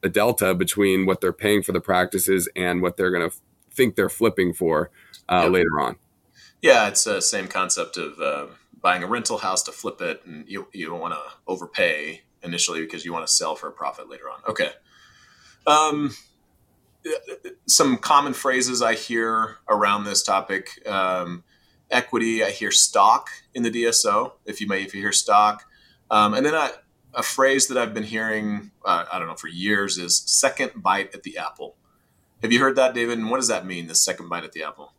a 0.04 0.10
delta 0.10 0.54
between 0.54 1.06
what 1.06 1.22
they're 1.22 1.34
paying 1.34 1.64
for 1.64 1.72
the 1.72 1.82
practices 1.82 2.50
and 2.56 2.82
what 2.82 2.98
they're 2.98 3.12
going 3.12 3.30
to 3.30 3.36
think 3.72 3.96
they're 3.96 4.10
flipping 4.10 4.54
for 4.54 4.92
uh, 5.30 5.42
yep. 5.44 5.52
later 5.52 5.80
on. 5.80 5.96
Yeah, 6.62 6.88
it's 6.88 7.04
the 7.04 7.22
same 7.22 7.48
concept 7.48 7.98
of 7.98 8.20
uh, 8.20 8.48
buying 8.82 9.04
a 9.04 9.08
rental 9.08 9.40
house 9.40 9.64
to 9.64 9.72
flip 9.72 10.02
it, 10.02 10.22
and 10.26 10.48
you 10.48 10.68
you 10.74 10.86
don't 10.86 11.00
want 11.00 11.14
to 11.14 11.22
overpay 11.48 12.22
initially 12.42 12.82
because 12.82 13.04
you 13.04 13.12
want 13.12 13.26
to 13.26 13.34
sell 13.34 13.56
for 13.56 13.68
a 13.68 13.72
profit 13.72 14.10
later 14.10 14.30
on. 14.30 14.40
Okay. 14.48 14.70
Um, 15.66 16.12
some 17.68 17.98
common 17.98 18.34
phrases 18.34 18.82
I 18.82 18.94
hear 18.94 19.58
around 19.68 20.06
this 20.06 20.24
topic: 20.24 20.88
um, 20.88 21.44
equity. 21.92 22.44
I 22.44 22.52
hear 22.52 22.72
stock 22.72 23.30
in 23.54 23.64
the 23.64 23.72
DSO. 23.72 24.34
If 24.46 24.62
you 24.62 24.68
may, 24.68 24.84
if 24.84 24.94
you 24.94 25.02
hear 25.02 25.12
stock, 25.12 25.66
um, 26.10 26.34
and 26.34 26.46
then 26.46 26.56
I, 26.56 26.72
a 27.14 27.24
phrase 27.24 27.68
that 27.68 27.78
I've 27.78 27.94
been 27.94 28.04
hearing, 28.04 28.72
uh, 28.86 29.06
I 29.12 29.20
don't 29.20 29.28
know, 29.28 29.36
for 29.36 29.48
years 29.48 29.98
is 29.98 30.18
second 30.18 30.72
bite 30.76 31.14
at 31.14 31.24
the 31.24 31.38
apple. 31.38 31.76
Have 32.42 32.52
you 32.52 32.60
heard 32.60 32.76
that, 32.76 32.94
David? 32.94 33.20
And 33.20 33.30
what 33.30 33.38
does 33.38 33.48
that 33.48 33.66
mean, 33.66 33.88
the 33.88 33.96
second 33.96 34.30
bite 34.30 34.44
at 34.44 34.52
the 34.52 34.64
apple? 34.64 34.94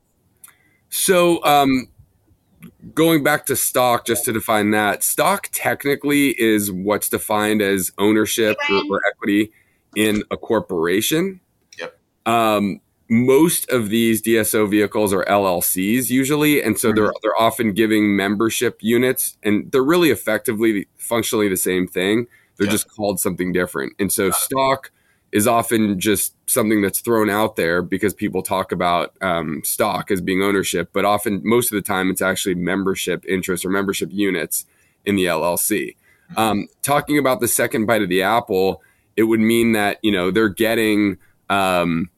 So, 0.89 1.45
um, 1.45 1.89
going 2.95 3.23
back 3.23 3.47
to 3.47 3.57
stock, 3.57 4.07
just 4.07 4.25
to 4.25 4.33
define 4.33 4.71
that, 4.71 5.03
stock 5.03 5.49
technically 5.53 6.31
is 6.41 6.71
what's 6.71 7.09
defined 7.09 7.61
as 7.61 7.93
ownership 7.99 8.57
or, 8.71 8.83
or 8.91 9.01
equity 9.07 9.51
in 9.97 10.23
a 10.31 10.37
corporation. 10.37 11.41
Yep. 11.79 11.99
Um, 12.27 12.81
most 13.09 13.69
of 13.71 13.91
these 13.91 14.23
DSO 14.23 14.69
vehicles 14.69 15.13
are 15.13 15.25
LLCs 15.25 16.11
usually, 16.11 16.63
and 16.63 16.79
so 16.79 16.93
they're 16.93 17.05
mm-hmm. 17.05 17.17
they're 17.23 17.41
often 17.41 17.73
giving 17.73 18.17
membership 18.17 18.79
units, 18.81 19.37
and 19.43 19.71
they're 19.73 19.85
really 19.85 20.11
effectively 20.11 20.89
functionally 20.97 21.49
the 21.49 21.57
same 21.57 21.87
thing. 21.87 22.27
They're 22.57 22.67
just 22.69 22.89
called 22.95 23.19
something 23.21 23.53
different. 23.53 23.95
And 23.99 24.13
so 24.13 24.31
stock 24.31 24.93
is 25.33 25.49
often 25.49 25.99
just 25.99 26.37
something 26.49 26.81
that's 26.81 27.01
thrown 27.01 27.29
out 27.29 27.57
there 27.57 27.83
because 27.83 28.15
people 28.15 28.43
talk 28.43 28.71
about 28.71 29.13
um, 29.21 29.61
stock 29.65 30.13
as 30.13 30.21
being 30.21 30.43
ownership, 30.43 30.91
but 30.93 31.05
often 31.05 31.41
most 31.45 31.73
of 31.73 31.77
the 31.77 31.83
time 31.83 32.11
it's 32.11 32.23
actually 32.23 32.55
membership 32.55 33.25
interest 33.27 33.65
or 33.65 33.71
membership 33.71 34.11
units 34.13 34.67
in 35.05 35.17
the 35.17 35.25
LLC. 35.25 35.97
Mm-hmm. 36.31 36.39
Um, 36.39 36.69
talking 36.83 37.19
about 37.19 37.41
the 37.41 37.49
second 37.49 37.87
bite 37.87 38.03
of 38.03 38.09
the 38.09 38.23
apple, 38.23 38.81
it 39.17 39.25
would 39.25 39.41
mean 39.41 39.73
that 39.73 39.99
you 40.03 40.13
know 40.13 40.31
they're 40.31 40.49
getting 40.49 41.19
um, 41.51 42.11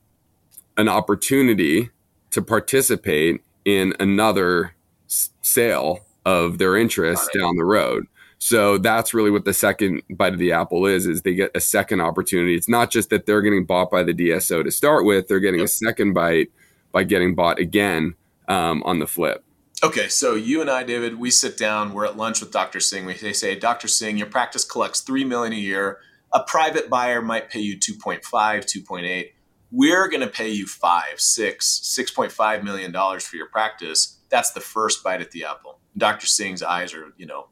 an 0.77 0.89
opportunity 0.89 1.91
to 2.31 2.43
participate 2.43 3.43
in 3.65 3.95
another 3.99 4.75
s- 5.07 5.31
sale 5.43 6.07
of 6.25 6.59
their 6.59 6.77
interest 6.77 7.31
down 7.39 7.57
the 7.57 7.65
road. 7.65 8.07
So 8.39 8.79
that's 8.79 9.15
really 9.15 9.31
what 9.31 9.45
the 9.45 9.55
second 9.55 10.03
bite 10.11 10.35
of 10.35 10.39
the 10.39 10.53
apple 10.53 10.87
is, 10.87 11.07
is 11.07 11.23
they 11.23 11.35
get 11.35 11.51
a 11.55 11.61
second 11.61 12.01
opportunity. 12.01 12.55
It's 12.55 12.69
not 12.69 12.91
just 12.91 13.11
that 13.11 13.27
they're 13.27 13.41
getting 13.41 13.65
bought 13.65 13.91
by 13.91 14.03
the 14.03 14.13
DSO 14.13 14.63
to 14.63 14.71
start 14.71 15.05
with, 15.05 15.29
they're 15.29 15.41
getting 15.41 15.61
yep. 15.61 15.67
a 15.67 15.69
second 15.69 16.13
bite 16.13 16.51
by 16.93 17.05
getting 17.05 17.35
bought 17.35 17.59
again 17.59 18.15
um, 18.49 18.83
on 18.85 18.99
the 18.99 19.07
flip. 19.07 19.43
Okay, 19.83 20.09
so 20.09 20.35
you 20.35 20.61
and 20.61 20.71
I, 20.71 20.85
David, 20.85 21.19
we 21.19 21.31
sit 21.31 21.59
down. 21.59 21.93
We're 21.93 22.07
at 22.07 22.17
lunch 22.17 22.41
with 22.41 22.51
Dr. 22.51 22.81
Singh. 22.81 23.07
They 23.07 23.33
say, 23.33 23.59
Dr. 23.59 23.89
Singh, 23.89 24.17
your 24.17 24.27
practice 24.27 24.65
collects 24.65 25.01
three 25.01 25.25
million 25.25 25.53
a 25.53 25.57
year. 25.57 25.99
A 26.33 26.43
private 26.43 26.89
buyer 26.89 27.23
might 27.23 27.51
pay 27.51 27.61
you 27.61 27.79
2.5, 27.79 28.23
2.8. 28.23 29.31
We're 29.71 30.09
going 30.09 30.21
to 30.21 30.29
pay 30.29 30.49
you 30.49 30.67
five, 30.67 31.21
six, 31.21 31.81
6.5 31.99 32.63
million 32.63 32.93
dollars 32.93 33.27
for 33.27 33.37
your 33.37 33.49
practice. 33.49 34.19
That's 34.29 34.53
the 34.53 34.61
first 34.61 35.03
bite 35.03 35.21
at 35.21 35.33
the 35.33 35.45
apple. 35.45 35.81
Dr. 35.97 36.27
Singh's 36.27 36.63
eyes 36.63 36.95
are, 36.95 37.13
you 37.17 37.27
know, 37.27 37.49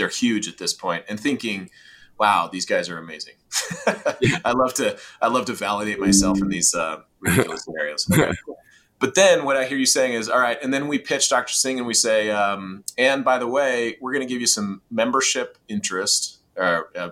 they're 0.00 0.08
huge 0.08 0.48
at 0.48 0.56
this 0.56 0.72
point 0.72 1.04
and 1.08 1.20
thinking 1.20 1.68
wow 2.18 2.48
these 2.50 2.64
guys 2.64 2.88
are 2.88 2.96
amazing 2.96 3.34
i 4.44 4.52
love 4.52 4.72
to 4.72 4.98
i 5.20 5.28
love 5.28 5.44
to 5.44 5.52
validate 5.52 6.00
myself 6.00 6.40
in 6.40 6.48
these 6.48 6.74
uh, 6.74 7.00
ridiculous 7.20 7.64
scenarios 7.64 8.08
okay. 8.10 8.32
but 8.98 9.14
then 9.14 9.44
what 9.44 9.58
i 9.58 9.66
hear 9.66 9.76
you 9.76 9.84
saying 9.84 10.14
is 10.14 10.28
all 10.28 10.40
right 10.40 10.58
and 10.62 10.72
then 10.72 10.88
we 10.88 10.98
pitch 10.98 11.28
dr 11.28 11.52
singh 11.52 11.78
and 11.78 11.86
we 11.86 11.92
say 11.92 12.30
um, 12.30 12.82
and 12.96 13.24
by 13.24 13.38
the 13.38 13.46
way 13.46 13.96
we're 14.00 14.12
going 14.12 14.26
to 14.26 14.32
give 14.32 14.40
you 14.40 14.46
some 14.46 14.80
membership 14.90 15.58
interest 15.68 16.38
or, 16.56 16.90
uh, 16.96 17.10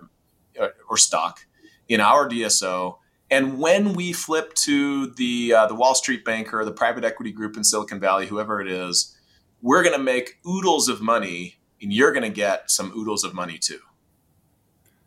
or 0.88 0.96
stock 0.96 1.46
in 1.88 2.00
our 2.00 2.26
dso 2.26 2.96
and 3.30 3.58
when 3.58 3.92
we 3.92 4.12
flip 4.12 4.54
to 4.54 5.08
the 5.08 5.52
uh, 5.52 5.66
the 5.66 5.74
Wall 5.74 5.94
Street 5.94 6.24
banker, 6.24 6.64
the 6.64 6.72
private 6.72 7.04
equity 7.04 7.32
group 7.32 7.56
in 7.56 7.64
Silicon 7.64 8.00
Valley, 8.00 8.26
whoever 8.26 8.60
it 8.60 8.68
is, 8.68 9.16
we're 9.60 9.82
going 9.82 9.96
to 9.96 10.02
make 10.02 10.38
oodles 10.46 10.88
of 10.88 11.00
money 11.00 11.56
and 11.82 11.92
you're 11.92 12.12
going 12.12 12.22
to 12.22 12.30
get 12.30 12.70
some 12.70 12.92
oodles 12.96 13.24
of 13.24 13.34
money 13.34 13.58
too. 13.58 13.80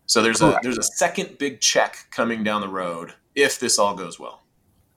So 0.05 0.21
there's 0.21 0.39
Correct. 0.39 0.59
a 0.59 0.63
there's 0.63 0.77
a 0.77 0.83
second 0.83 1.37
big 1.37 1.61
check 1.61 2.07
coming 2.11 2.43
down 2.43 2.61
the 2.61 2.67
road 2.67 3.13
if 3.33 3.59
this 3.59 3.79
all 3.79 3.95
goes 3.95 4.19
well. 4.19 4.43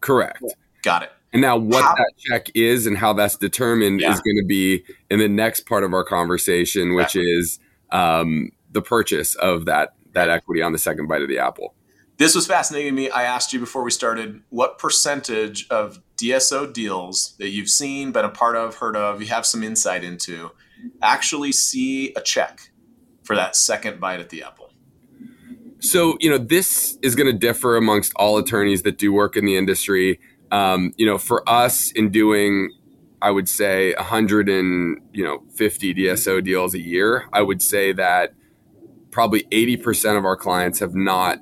Correct. 0.01 0.43
Got 0.83 1.05
it. 1.05 1.13
And 1.33 1.41
now 1.41 1.57
what 1.57 1.83
how, 1.83 1.95
that 1.95 2.13
check 2.19 2.51
is 2.55 2.87
and 2.87 2.97
how 2.99 3.13
that's 3.13 3.37
determined 3.37 4.01
yeah. 4.01 4.13
is 4.13 4.21
going 4.21 4.37
to 4.37 4.47
be 4.47 4.85
in 5.11 5.19
the 5.19 5.29
next 5.29 5.67
part 5.67 5.83
of 5.83 5.93
our 5.95 6.05
conversation, 6.05 6.95
which 6.95 7.17
exactly. 7.17 7.23
is 7.23 7.59
um, 7.91 8.51
the 8.71 8.83
purchase 8.83 9.35
of 9.37 9.65
that 9.65 9.95
that 10.13 10.29
equity 10.29 10.63
on 10.63 10.73
the 10.73 10.79
second 10.79 11.09
bite 11.09 11.23
of 11.23 11.29
the 11.29 11.39
apple. 11.39 11.75
This 12.17 12.35
was 12.35 12.47
fascinating 12.47 12.93
to 12.93 12.97
me. 12.97 13.11
I 13.11 13.25
asked 13.25 13.53
you 13.53 13.59
before 13.59 13.83
we 13.83 13.91
started 13.91 14.43
what 14.49 14.79
percentage 14.79 15.67
of 15.69 16.01
DSO 16.17 16.73
deals 16.73 17.35
that 17.39 17.49
you've 17.49 17.69
seen, 17.69 18.13
been 18.13 18.25
a 18.25 18.29
part 18.29 18.55
of, 18.55 18.77
heard 18.77 18.97
of, 18.97 19.21
you 19.21 19.29
have 19.29 19.45
some 19.45 19.65
insight 19.65 20.05
into 20.05 20.53
actually 21.03 21.51
see 21.51 22.13
a 22.15 22.21
check 22.21 22.71
for 23.25 23.35
that 23.35 23.57
second 23.57 24.01
bite 24.01 24.21
at 24.21 24.31
the 24.31 24.45
apple? 24.45 24.71
So, 25.81 26.17
you 26.21 26.31
know, 26.31 26.39
this 26.39 26.99
is 27.03 27.17
going 27.17 27.27
to 27.27 27.39
differ 27.39 27.77
amongst 27.77 28.13
all 28.17 28.39
attorneys 28.39 28.83
that 28.83 28.97
do 28.97 29.13
work 29.13 29.37
in 29.37 29.45
the 29.45 29.57
industry. 29.57 30.21
Um, 30.53 30.93
you 30.97 31.05
know, 31.05 31.19
for 31.19 31.47
us 31.49 31.91
in 31.91 32.11
doing, 32.11 32.71
I 33.21 33.33
would 33.33 33.49
say 33.49 33.93
100 33.95 34.49
and, 34.49 35.01
you 35.13 35.25
know, 35.25 35.43
50 35.57 35.95
DSO 35.95 36.45
deals 36.45 36.75
a 36.75 36.81
year, 36.81 37.29
I 37.33 37.43
would 37.43 37.61
say 37.61 37.93
that 37.93 38.35
probably 39.11 39.43
80% 39.51 40.17
of 40.17 40.25
our 40.25 40.37
clients 40.37 40.79
have 40.79 40.95
not 40.95 41.39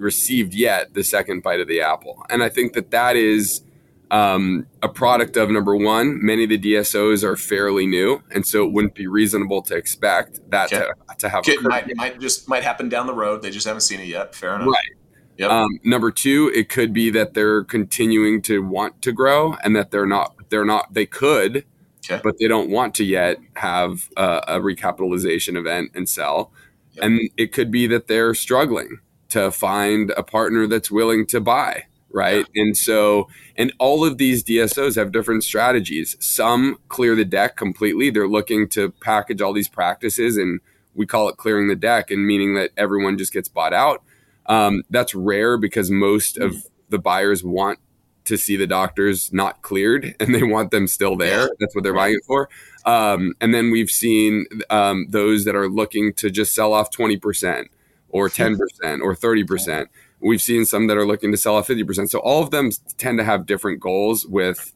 received 0.00 0.54
yet 0.54 0.94
the 0.94 1.04
second 1.04 1.42
bite 1.42 1.60
of 1.60 1.68
the 1.68 1.80
apple. 1.80 2.24
And 2.30 2.42
I 2.42 2.48
think 2.48 2.72
that 2.72 2.90
that 2.90 3.16
is 3.16 3.62
um, 4.10 4.66
a 4.82 4.88
product 4.88 5.36
of 5.36 5.50
number 5.50 5.76
one, 5.76 6.24
many 6.24 6.44
of 6.44 6.50
the 6.50 6.58
DSOs 6.58 7.22
are 7.22 7.36
fairly 7.36 7.86
new, 7.86 8.22
and 8.32 8.44
so 8.44 8.64
it 8.64 8.72
wouldn't 8.72 8.94
be 8.94 9.06
reasonable 9.06 9.62
to 9.62 9.76
expect 9.76 10.40
that 10.50 10.72
okay. 10.72 10.86
to, 11.08 11.16
to 11.16 11.28
have. 11.28 11.44
Might, 11.62 11.94
might 11.96 12.20
just 12.20 12.48
might 12.48 12.64
happen 12.64 12.88
down 12.88 13.06
the 13.06 13.14
road. 13.14 13.42
They 13.42 13.50
just 13.50 13.66
haven't 13.66 13.82
seen 13.82 14.00
it 14.00 14.08
yet. 14.08 14.34
Fair 14.34 14.56
enough. 14.56 14.68
Right. 14.68 14.96
Yep. 15.36 15.50
Um, 15.50 15.80
number 15.84 16.10
two, 16.10 16.52
it 16.54 16.68
could 16.68 16.92
be 16.92 17.10
that 17.10 17.34
they're 17.34 17.64
continuing 17.64 18.42
to 18.42 18.62
want 18.62 19.00
to 19.02 19.12
grow, 19.12 19.54
and 19.62 19.76
that 19.76 19.92
they're 19.92 20.06
not. 20.06 20.34
They're 20.48 20.64
not. 20.64 20.92
They 20.92 21.06
could, 21.06 21.64
okay. 22.04 22.20
but 22.22 22.34
they 22.40 22.48
don't 22.48 22.68
want 22.68 22.96
to 22.96 23.04
yet 23.04 23.38
have 23.56 24.08
a, 24.16 24.42
a 24.48 24.60
recapitalization 24.60 25.56
event 25.56 25.92
and 25.94 26.08
sell. 26.08 26.52
Yep. 26.94 27.04
And 27.04 27.30
it 27.36 27.52
could 27.52 27.70
be 27.70 27.86
that 27.86 28.08
they're 28.08 28.34
struggling 28.34 28.98
to 29.30 29.50
find 29.50 30.10
a 30.16 30.22
partner 30.22 30.66
that's 30.66 30.90
willing 30.90 31.26
to 31.26 31.40
buy 31.40 31.84
right? 32.12 32.46
And 32.54 32.76
so, 32.76 33.28
and 33.56 33.72
all 33.78 34.04
of 34.04 34.18
these 34.18 34.42
DSOs 34.42 34.96
have 34.96 35.12
different 35.12 35.44
strategies. 35.44 36.16
Some 36.20 36.78
clear 36.88 37.14
the 37.14 37.24
deck 37.24 37.56
completely. 37.56 38.10
They're 38.10 38.28
looking 38.28 38.68
to 38.70 38.90
package 39.00 39.40
all 39.40 39.52
these 39.52 39.68
practices, 39.68 40.36
and 40.36 40.60
we 40.94 41.06
call 41.06 41.28
it 41.28 41.36
clearing 41.36 41.68
the 41.68 41.76
deck, 41.76 42.10
and 42.10 42.26
meaning 42.26 42.54
that 42.54 42.70
everyone 42.76 43.18
just 43.18 43.32
gets 43.32 43.48
bought 43.48 43.72
out. 43.72 44.02
Um, 44.46 44.82
that's 44.90 45.14
rare 45.14 45.56
because 45.56 45.90
most 45.90 46.36
of 46.36 46.52
mm. 46.52 46.66
the 46.88 46.98
buyers 46.98 47.44
want 47.44 47.78
to 48.24 48.36
see 48.36 48.56
the 48.56 48.66
doctors 48.66 49.32
not 49.32 49.62
cleared 49.62 50.14
and 50.20 50.34
they 50.34 50.42
want 50.42 50.70
them 50.70 50.86
still 50.86 51.16
there. 51.16 51.48
That's 51.58 51.74
what 51.74 51.84
they're 51.84 51.94
buying 51.94 52.14
it 52.14 52.24
for. 52.26 52.48
Um, 52.84 53.34
and 53.40 53.54
then 53.54 53.70
we've 53.70 53.90
seen 53.90 54.46
um, 54.70 55.06
those 55.08 55.44
that 55.44 55.54
are 55.54 55.68
looking 55.68 56.12
to 56.14 56.30
just 56.30 56.54
sell 56.54 56.72
off 56.72 56.90
20% 56.90 57.66
or 58.10 58.28
10% 58.28 58.58
or 59.02 59.14
30%. 59.14 59.86
We've 60.20 60.42
seen 60.42 60.64
some 60.64 60.86
that 60.88 60.96
are 60.96 61.06
looking 61.06 61.30
to 61.32 61.38
sell 61.38 61.58
at 61.58 61.66
50%. 61.66 62.10
So 62.10 62.18
all 62.18 62.42
of 62.42 62.50
them 62.50 62.70
tend 62.98 63.18
to 63.18 63.24
have 63.24 63.46
different 63.46 63.80
goals 63.80 64.26
with 64.26 64.72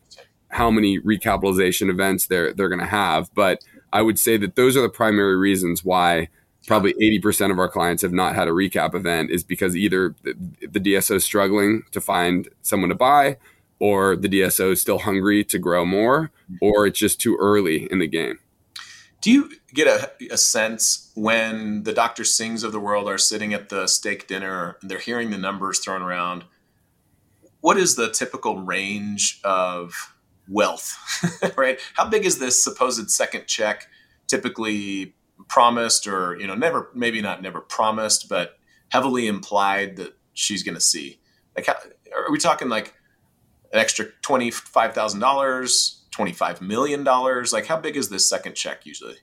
how 0.48 0.70
many 0.70 1.00
recapitalization 1.00 1.90
events 1.90 2.28
they're 2.28 2.52
they're 2.52 2.68
going 2.68 2.80
to 2.80 2.86
have, 2.86 3.28
but 3.34 3.62
I 3.92 4.02
would 4.02 4.18
say 4.18 4.36
that 4.36 4.54
those 4.54 4.76
are 4.76 4.82
the 4.82 4.88
primary 4.88 5.36
reasons 5.36 5.84
why 5.84 6.28
probably 6.66 6.94
80% 6.94 7.50
of 7.50 7.58
our 7.58 7.68
clients 7.68 8.02
have 8.02 8.12
not 8.12 8.34
had 8.34 8.48
a 8.48 8.52
recap 8.52 8.94
event 8.94 9.30
is 9.30 9.44
because 9.44 9.76
either 9.76 10.14
the, 10.22 10.34
the 10.60 10.80
DSO 10.80 11.16
is 11.16 11.24
struggling 11.24 11.82
to 11.90 12.00
find 12.00 12.48
someone 12.62 12.88
to 12.88 12.94
buy 12.94 13.36
or 13.78 14.16
the 14.16 14.28
DSO 14.28 14.72
is 14.72 14.80
still 14.80 15.00
hungry 15.00 15.44
to 15.44 15.58
grow 15.58 15.84
more 15.84 16.30
mm-hmm. 16.50 16.56
or 16.60 16.86
it's 16.86 16.98
just 16.98 17.20
too 17.20 17.36
early 17.38 17.86
in 17.90 17.98
the 17.98 18.06
game. 18.06 18.38
Do 19.20 19.30
you 19.30 19.50
get 19.75 19.88
a, 19.88 20.33
a, 20.33 20.38
sense 20.38 21.11
when 21.14 21.83
the 21.83 21.93
Dr. 21.93 22.23
Singhs 22.23 22.62
of 22.62 22.73
the 22.73 22.81
world 22.81 23.09
are 23.09 23.19
sitting 23.19 23.52
at 23.52 23.69
the 23.69 23.87
steak 23.87 24.26
dinner 24.26 24.76
and 24.81 24.90
they're 24.90 24.99
hearing 24.99 25.31
the 25.31 25.38
numbers 25.38 25.81
thrown 25.81 26.00
around? 26.00 26.45
What 27.61 27.76
is 27.76 27.97
the 27.97 28.11
typical 28.11 28.61
range 28.61 29.40
of 29.43 30.14
wealth, 30.49 30.97
right? 31.57 31.78
How 31.95 32.09
big 32.09 32.25
is 32.25 32.38
this 32.38 32.62
supposed 32.62 33.11
second 33.11 33.47
check 33.47 33.88
typically 34.26 35.14
promised 35.49 36.07
or, 36.07 36.38
you 36.38 36.47
know, 36.47 36.54
never, 36.54 36.90
maybe 36.95 37.21
not 37.21 37.43
never 37.43 37.61
promised, 37.61 38.28
but 38.28 38.59
heavily 38.90 39.26
implied 39.26 39.97
that 39.97 40.16
she's 40.35 40.62
going 40.62 40.75
to 40.76 40.81
see? 40.81 41.21
Like, 41.57 41.66
how, 41.66 41.75
are 42.14 42.31
we 42.31 42.38
talking 42.38 42.69
like 42.69 42.95
an 43.73 43.81
extra 43.81 44.07
$25,000, 44.23 45.97
$25 46.11 46.61
million? 46.61 47.04
Like, 47.04 47.66
how 47.66 47.76
big 47.78 47.97
is 47.97 48.09
this 48.09 48.28
second 48.28 48.54
check 48.54 48.87
usually? 48.87 49.16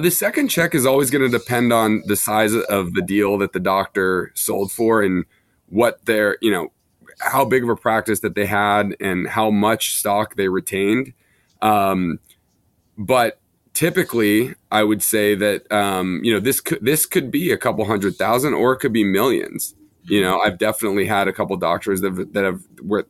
The 0.00 0.10
second 0.10 0.48
check 0.48 0.74
is 0.74 0.86
always 0.86 1.10
going 1.10 1.30
to 1.30 1.38
depend 1.38 1.72
on 1.72 2.02
the 2.06 2.16
size 2.16 2.54
of 2.54 2.94
the 2.94 3.02
deal 3.02 3.38
that 3.38 3.52
the 3.52 3.60
doctor 3.60 4.32
sold 4.34 4.72
for 4.72 5.02
and 5.02 5.24
what 5.68 6.04
their, 6.06 6.38
you 6.40 6.50
know, 6.50 6.72
how 7.20 7.44
big 7.44 7.62
of 7.62 7.68
a 7.68 7.76
practice 7.76 8.20
that 8.20 8.34
they 8.34 8.46
had 8.46 8.94
and 9.00 9.28
how 9.28 9.50
much 9.50 9.96
stock 9.96 10.36
they 10.36 10.48
retained. 10.48 11.12
Um, 11.60 12.20
but 12.96 13.40
typically, 13.74 14.54
I 14.72 14.82
would 14.82 15.02
say 15.02 15.34
that 15.36 15.70
um, 15.70 16.20
you 16.24 16.32
know 16.32 16.40
this 16.40 16.60
could 16.60 16.84
this 16.84 17.06
could 17.06 17.30
be 17.30 17.52
a 17.52 17.56
couple 17.56 17.84
hundred 17.84 18.16
thousand 18.16 18.54
or 18.54 18.72
it 18.72 18.78
could 18.78 18.92
be 18.92 19.04
millions. 19.04 19.74
You 20.04 20.22
know, 20.22 20.40
I've 20.40 20.58
definitely 20.58 21.06
had 21.06 21.28
a 21.28 21.32
couple 21.32 21.56
doctors 21.58 22.00
that 22.00 22.16
have, 22.16 22.32
that 22.32 22.44
have 22.44 22.62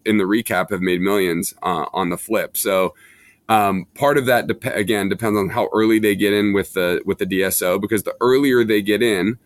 in 0.05 0.19
the 0.19 0.25
recap 0.25 0.71
have 0.71 0.81
made 0.81 1.01
millions 1.01 1.55
uh, 1.63 1.87
on 1.93 2.11
the 2.11 2.19
flip. 2.19 2.57
So 2.57 2.95
um, 3.49 3.87
part 3.95 4.19
of 4.19 4.27
that 4.27 4.47
dep- 4.47 4.77
again 4.77 5.09
depends 5.09 5.39
on 5.39 5.51
how 5.51 5.69
early 5.73 5.99
they 5.99 6.15
get 6.15 6.33
in 6.33 6.53
with 6.53 6.75
the 6.75 7.03
with 7.05 7.19
the 7.19 7.27
DSO 7.27 7.81
because 7.81 8.03
the 8.03 8.15
earlier 8.21 8.65
they 8.65 8.83
get 8.83 9.03
in, 9.03 9.39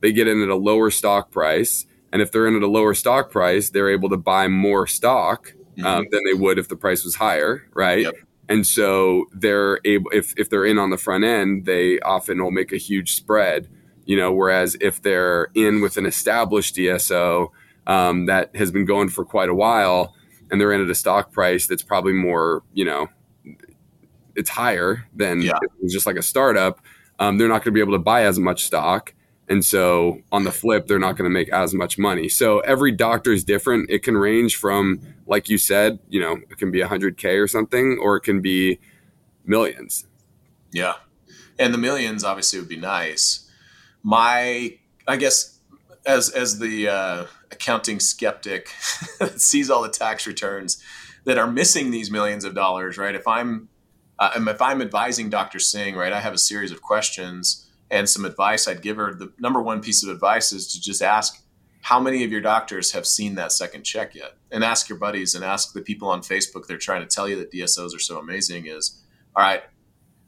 they 0.00 0.12
get 0.12 0.28
in 0.28 0.42
at 0.42 0.48
a 0.48 0.56
lower 0.56 0.90
stock 0.90 1.30
price 1.30 1.86
and 2.12 2.22
if 2.22 2.32
they're 2.32 2.46
in 2.46 2.56
at 2.56 2.62
a 2.62 2.66
lower 2.68 2.94
stock 2.94 3.30
price, 3.30 3.70
they're 3.70 3.90
able 3.90 4.08
to 4.08 4.16
buy 4.16 4.48
more 4.48 4.86
stock 4.86 5.52
um, 5.78 5.84
mm-hmm. 5.84 6.02
than 6.10 6.22
they 6.24 6.32
would 6.32 6.58
if 6.58 6.68
the 6.68 6.76
price 6.76 7.04
was 7.04 7.16
higher, 7.16 7.68
right? 7.74 8.04
Yep. 8.04 8.14
And 8.48 8.66
so 8.66 9.26
they're 9.32 9.80
able 9.84 10.10
if 10.12 10.32
if 10.38 10.48
they're 10.48 10.64
in 10.64 10.78
on 10.78 10.88
the 10.88 10.96
front 10.96 11.24
end, 11.24 11.66
they 11.66 11.98
often 12.00 12.42
will 12.42 12.52
make 12.52 12.72
a 12.72 12.76
huge 12.78 13.14
spread. 13.14 13.68
You 14.04 14.16
know, 14.16 14.32
whereas 14.32 14.76
if 14.80 15.02
they're 15.02 15.48
in 15.54 15.80
with 15.80 15.96
an 15.96 16.06
established 16.06 16.76
DSO 16.76 17.48
um, 17.88 18.26
that 18.26 18.54
has 18.54 18.70
been 18.70 18.84
going 18.84 19.08
for 19.08 19.24
quite 19.24 19.48
a 19.48 19.54
while, 19.54 20.14
and 20.50 20.60
they're 20.60 20.72
in 20.72 20.80
at 20.80 20.88
a 20.88 20.94
stock 20.94 21.32
price 21.32 21.66
that's 21.66 21.82
probably 21.82 22.12
more, 22.12 22.62
you 22.72 22.84
know, 22.84 23.08
it's 24.36 24.50
higher 24.50 25.06
than 25.14 25.42
yeah. 25.42 25.58
just 25.88 26.06
like 26.06 26.16
a 26.16 26.22
startup. 26.22 26.80
Um, 27.18 27.38
they're 27.38 27.48
not 27.48 27.64
going 27.64 27.72
to 27.72 27.72
be 27.72 27.80
able 27.80 27.94
to 27.94 27.98
buy 27.98 28.24
as 28.24 28.38
much 28.38 28.64
stock, 28.64 29.14
and 29.48 29.64
so 29.64 30.20
on 30.32 30.44
the 30.44 30.52
flip, 30.52 30.86
they're 30.86 30.98
not 30.98 31.16
going 31.16 31.28
to 31.28 31.32
make 31.32 31.48
as 31.50 31.72
much 31.72 31.98
money. 31.98 32.28
So 32.28 32.60
every 32.60 32.92
doctor 32.92 33.32
is 33.32 33.44
different. 33.44 33.90
It 33.90 34.02
can 34.02 34.16
range 34.16 34.56
from, 34.56 35.00
like 35.26 35.48
you 35.48 35.56
said, 35.56 36.00
you 36.08 36.20
know, 36.20 36.38
it 36.50 36.58
can 36.58 36.70
be 36.70 36.80
100K 36.80 37.42
or 37.42 37.46
something, 37.46 37.98
or 38.00 38.16
it 38.16 38.22
can 38.22 38.40
be 38.40 38.80
millions. 39.44 40.06
Yeah. 40.72 40.94
And 41.58 41.72
the 41.72 41.78
millions 41.78 42.24
obviously 42.24 42.58
would 42.58 42.68
be 42.68 42.76
nice. 42.76 43.48
My, 44.02 44.78
I 45.06 45.16
guess, 45.16 45.58
as, 46.04 46.28
as 46.30 46.58
the 46.58 46.88
uh, 46.88 47.26
accounting 47.50 48.00
skeptic 48.00 48.70
that 49.20 49.40
sees 49.40 49.70
all 49.70 49.82
the 49.82 49.88
tax 49.88 50.26
returns 50.26 50.82
that 51.24 51.38
are 51.38 51.50
missing 51.50 51.92
these 51.92 52.10
millions 52.10 52.44
of 52.44 52.54
dollars, 52.54 52.98
right? 52.98 53.14
If 53.14 53.26
I'm, 53.28 53.68
uh, 54.18 54.30
if 54.36 54.62
I'm 54.62 54.80
advising 54.80 55.30
Dr. 55.30 55.58
Singh, 55.58 55.96
right, 55.96 56.12
I 56.12 56.20
have 56.20 56.34
a 56.34 56.38
series 56.38 56.72
of 56.72 56.82
questions 56.82 57.66
and 57.90 58.08
some 58.08 58.24
advice 58.24 58.66
I'd 58.66 58.82
give 58.82 58.96
her, 58.96 59.14
the 59.14 59.32
number 59.38 59.62
one 59.62 59.80
piece 59.80 60.02
of 60.02 60.10
advice 60.10 60.52
is 60.52 60.72
to 60.72 60.80
just 60.80 61.02
ask 61.02 61.42
how 61.82 62.00
many 62.00 62.24
of 62.24 62.32
your 62.32 62.40
doctors 62.40 62.90
have 62.92 63.06
seen 63.06 63.36
that 63.36 63.52
second 63.52 63.84
check 63.84 64.12
yet? 64.14 64.32
And 64.50 64.64
ask 64.64 64.88
your 64.88 64.98
buddies 64.98 65.36
and 65.36 65.44
ask 65.44 65.72
the 65.72 65.82
people 65.82 66.08
on 66.08 66.20
Facebook 66.20 66.66
they're 66.66 66.78
trying 66.78 67.02
to 67.02 67.06
tell 67.06 67.28
you 67.28 67.36
that 67.36 67.52
DSOs 67.52 67.94
are 67.94 68.00
so 68.00 68.18
amazing 68.18 68.66
is, 68.66 69.02
all 69.36 69.44
right, 69.44 69.62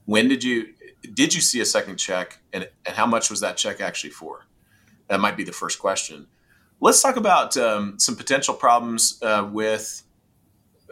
when 0.05 0.29
did 0.29 0.45
you 0.45 0.75
did 1.15 1.35
you 1.35 1.41
see 1.41 1.61
a 1.61 1.65
second 1.65 1.97
check 1.97 2.39
and, 2.53 2.69
and 2.87 2.97
how 2.97 3.07
much 3.07 3.29
was 3.29 3.41
that 3.41 3.57
check 3.57 3.81
actually 3.81 4.11
for? 4.11 4.47
That 5.09 5.19
might 5.19 5.37
be 5.37 5.43
the 5.43 5.53
first 5.53 5.81
question. 5.81 6.29
Let's 6.81 7.03
talk 7.03 7.17
about 7.17 7.57
um, 7.57 7.99
some 7.99 8.15
potential 8.15 8.55
problems 8.55 9.21
uh, 9.23 9.49
with 9.51 10.05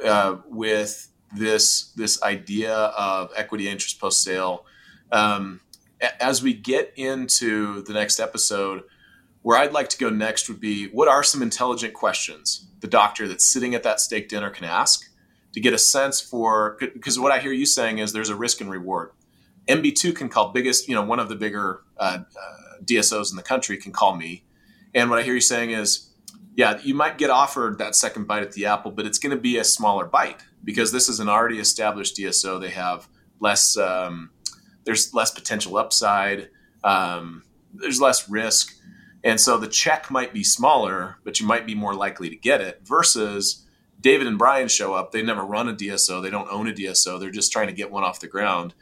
uh, 0.05 0.39
with 0.49 1.09
this 1.35 1.93
this 1.93 2.23
idea 2.23 2.75
of 2.75 3.31
equity 3.37 3.69
interest 3.69 4.01
post 4.01 4.23
sale. 4.23 4.67
Um, 5.13 5.61
as 6.21 6.43
we 6.43 6.53
get 6.53 6.93
into 6.97 7.83
the 7.83 7.93
next 7.93 8.21
episode, 8.21 8.85
where 9.43 9.57
I'd 9.59 9.73
like 9.73 9.89
to 9.91 9.99
go 9.99 10.11
next 10.11 10.49
would 10.49 10.61
be 10.61 10.89
what 10.89 11.09
are 11.09 11.23
some 11.23 11.43
intelligent 11.43 11.95
questions 11.95 12.67
the 12.81 12.87
doctor 12.87 13.27
that's 13.27 13.45
sitting 13.45 13.75
at 13.75 13.83
that 13.83 14.01
steak 14.01 14.29
dinner 14.29 14.51
can 14.51 14.65
ask 14.65 15.09
to 15.53 15.61
get 15.61 15.73
a 15.73 15.79
sense 15.79 16.21
for 16.21 16.77
because 16.81 17.19
what 17.19 17.33
I 17.33 17.39
hear 17.39 17.53
you 17.53 17.67
saying 17.67 17.99
is 17.99 18.13
there's 18.13 18.29
a 18.29 18.37
risk 18.37 18.61
and 18.61 18.71
reward. 18.71 19.11
MB2 19.69 20.15
can 20.15 20.29
call 20.29 20.53
biggest, 20.53 20.89
you 20.89 20.95
know, 20.95 21.03
one 21.03 21.19
of 21.19 21.29
the 21.29 21.35
bigger 21.35 21.83
uh, 21.97 22.19
uh, 22.21 22.83
DSOs 22.85 23.31
in 23.31 23.37
the 23.37 23.43
country 23.43 23.77
can 23.77 23.93
call 23.93 24.15
me. 24.15 24.45
And 24.95 25.11
what 25.11 25.19
I 25.19 25.23
hear 25.23 25.35
you 25.35 25.41
saying 25.41 25.71
is, 25.71 26.11
yeah, 26.55 26.79
you 26.83 26.95
might 26.95 27.19
get 27.19 27.31
offered 27.31 27.79
that 27.79 27.97
second 27.97 28.27
bite 28.27 28.43
at 28.43 28.53
the 28.53 28.67
apple, 28.67 28.91
but 28.91 29.07
it's 29.07 29.19
going 29.19 29.35
to 29.35 29.41
be 29.41 29.59
a 29.59 29.65
smaller 29.65 30.07
bite 30.07 30.43
because 30.67 30.93
this 30.93 31.09
is 31.09 31.21
an 31.21 31.29
already 31.31 31.59
established 31.59 32.19
DSO. 32.19 32.61
They 32.61 32.71
have 32.71 33.09
less 33.41 33.79
um, 33.79 34.31
there's 34.85 35.15
less 35.15 35.31
potential 35.31 35.79
upside, 35.79 36.51
um, 36.85 37.45
there's 37.73 38.01
less 38.01 38.29
risk. 38.29 38.75
And 39.25 39.41
so 39.41 39.59
the 39.59 39.67
check 39.67 40.11
might 40.11 40.33
be 40.33 40.45
smaller, 40.45 41.17
but 41.25 41.41
you 41.41 41.47
might 41.47 41.67
be 41.67 41.75
more 41.75 41.95
likely 41.95 42.29
to 42.31 42.37
get 42.37 42.61
it 42.61 42.81
versus 42.85 43.67
David 44.01 44.27
and 44.29 44.39
Brian 44.39 44.69
show 44.69 44.95
up. 44.95 45.11
They 45.11 45.23
never 45.23 45.43
run 45.43 45.69
a 45.69 45.75
DSO, 45.75 46.23
they 46.23 46.31
don't 46.31 46.51
own 46.51 46.69
a 46.69 46.73
DSO, 46.73 47.19
they're 47.19 47.31
just 47.31 47.51
trying 47.51 47.69
to 47.69 47.73
get 47.73 47.91
one 47.91 48.05
off 48.05 48.21
the 48.21 48.29
ground. 48.29 48.75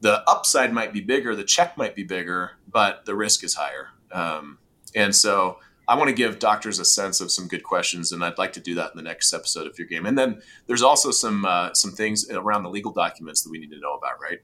The 0.00 0.28
upside 0.28 0.72
might 0.72 0.92
be 0.92 1.00
bigger, 1.00 1.36
the 1.36 1.44
check 1.44 1.76
might 1.76 1.94
be 1.94 2.02
bigger, 2.02 2.52
but 2.68 3.04
the 3.04 3.14
risk 3.14 3.44
is 3.44 3.54
higher. 3.54 3.88
Um, 4.10 4.58
and 4.94 5.14
so 5.14 5.58
I 5.86 5.96
want 5.96 6.08
to 6.08 6.14
give 6.14 6.38
doctors 6.38 6.78
a 6.78 6.84
sense 6.84 7.20
of 7.20 7.30
some 7.30 7.46
good 7.46 7.62
questions, 7.62 8.12
and 8.12 8.24
I'd 8.24 8.38
like 8.38 8.52
to 8.54 8.60
do 8.60 8.74
that 8.76 8.92
in 8.92 8.96
the 8.96 9.02
next 9.02 9.32
episode 9.32 9.66
of 9.66 9.78
your 9.78 9.86
game. 9.86 10.06
And 10.06 10.16
then 10.16 10.40
there's 10.66 10.82
also 10.82 11.10
some 11.10 11.44
uh, 11.44 11.74
some 11.74 11.92
things 11.92 12.28
around 12.30 12.62
the 12.62 12.70
legal 12.70 12.92
documents 12.92 13.42
that 13.42 13.50
we 13.50 13.58
need 13.58 13.70
to 13.70 13.78
know 13.78 13.94
about, 13.94 14.20
right? 14.20 14.40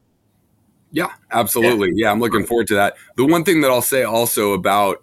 Yeah, 0.93 1.13
absolutely. 1.31 1.89
Yeah. 1.95 2.07
yeah, 2.07 2.13
I'm 2.13 2.21
looking 2.21 2.45
forward 2.45 2.67
to 2.69 2.75
that. 2.75 2.97
The 3.17 3.25
one 3.25 3.45
thing 3.45 3.61
that 3.61 3.71
I'll 3.71 3.83
say 3.83 4.03
also 4.03 4.53
about 4.53 5.03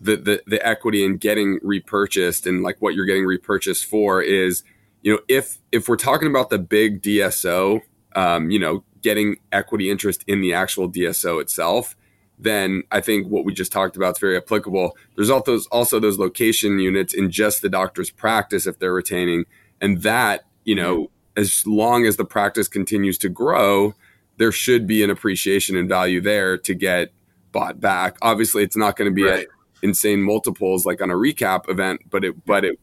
the, 0.00 0.16
the 0.16 0.42
the 0.46 0.66
equity 0.66 1.04
and 1.04 1.20
getting 1.20 1.58
repurchased 1.62 2.46
and 2.46 2.62
like 2.62 2.76
what 2.80 2.94
you're 2.94 3.06
getting 3.06 3.24
repurchased 3.24 3.84
for 3.84 4.22
is, 4.22 4.62
you 5.02 5.12
know, 5.12 5.20
if 5.28 5.58
if 5.72 5.88
we're 5.88 5.96
talking 5.96 6.28
about 6.28 6.50
the 6.50 6.58
big 6.58 7.02
DSO, 7.02 7.80
um, 8.14 8.50
you 8.50 8.58
know, 8.58 8.84
getting 9.02 9.36
equity 9.52 9.90
interest 9.90 10.24
in 10.26 10.40
the 10.40 10.52
actual 10.52 10.90
DSO 10.90 11.40
itself, 11.40 11.96
then 12.38 12.82
I 12.90 13.00
think 13.00 13.28
what 13.28 13.44
we 13.44 13.54
just 13.54 13.72
talked 13.72 13.96
about 13.96 14.16
is 14.16 14.18
very 14.18 14.36
applicable. 14.36 14.96
There's 15.14 15.30
also 15.30 15.52
those, 15.52 15.66
also 15.68 15.98
those 15.98 16.18
location 16.18 16.78
units 16.78 17.14
in 17.14 17.30
just 17.30 17.62
the 17.62 17.68
doctor's 17.68 18.10
practice 18.10 18.66
if 18.66 18.78
they're 18.78 18.92
retaining, 18.92 19.44
and 19.80 20.02
that 20.02 20.44
you 20.64 20.74
know, 20.74 21.10
as 21.36 21.66
long 21.66 22.04
as 22.04 22.16
the 22.16 22.24
practice 22.24 22.68
continues 22.68 23.16
to 23.18 23.28
grow, 23.28 23.94
there 24.36 24.52
should 24.52 24.86
be 24.86 25.02
an 25.02 25.10
appreciation 25.10 25.76
in 25.76 25.88
value 25.88 26.20
there 26.20 26.58
to 26.58 26.74
get 26.74 27.12
bought 27.52 27.80
back. 27.80 28.16
Obviously, 28.20 28.62
it's 28.62 28.76
not 28.76 28.96
going 28.96 29.10
to 29.10 29.14
be 29.14 29.22
right. 29.22 29.40
at 29.40 29.46
insane 29.82 30.20
multiples 30.22 30.84
like 30.84 31.00
on 31.00 31.10
a 31.10 31.14
recap 31.14 31.70
event, 31.70 32.00
but 32.10 32.24
it 32.24 32.44
but 32.44 32.64
it, 32.64 32.78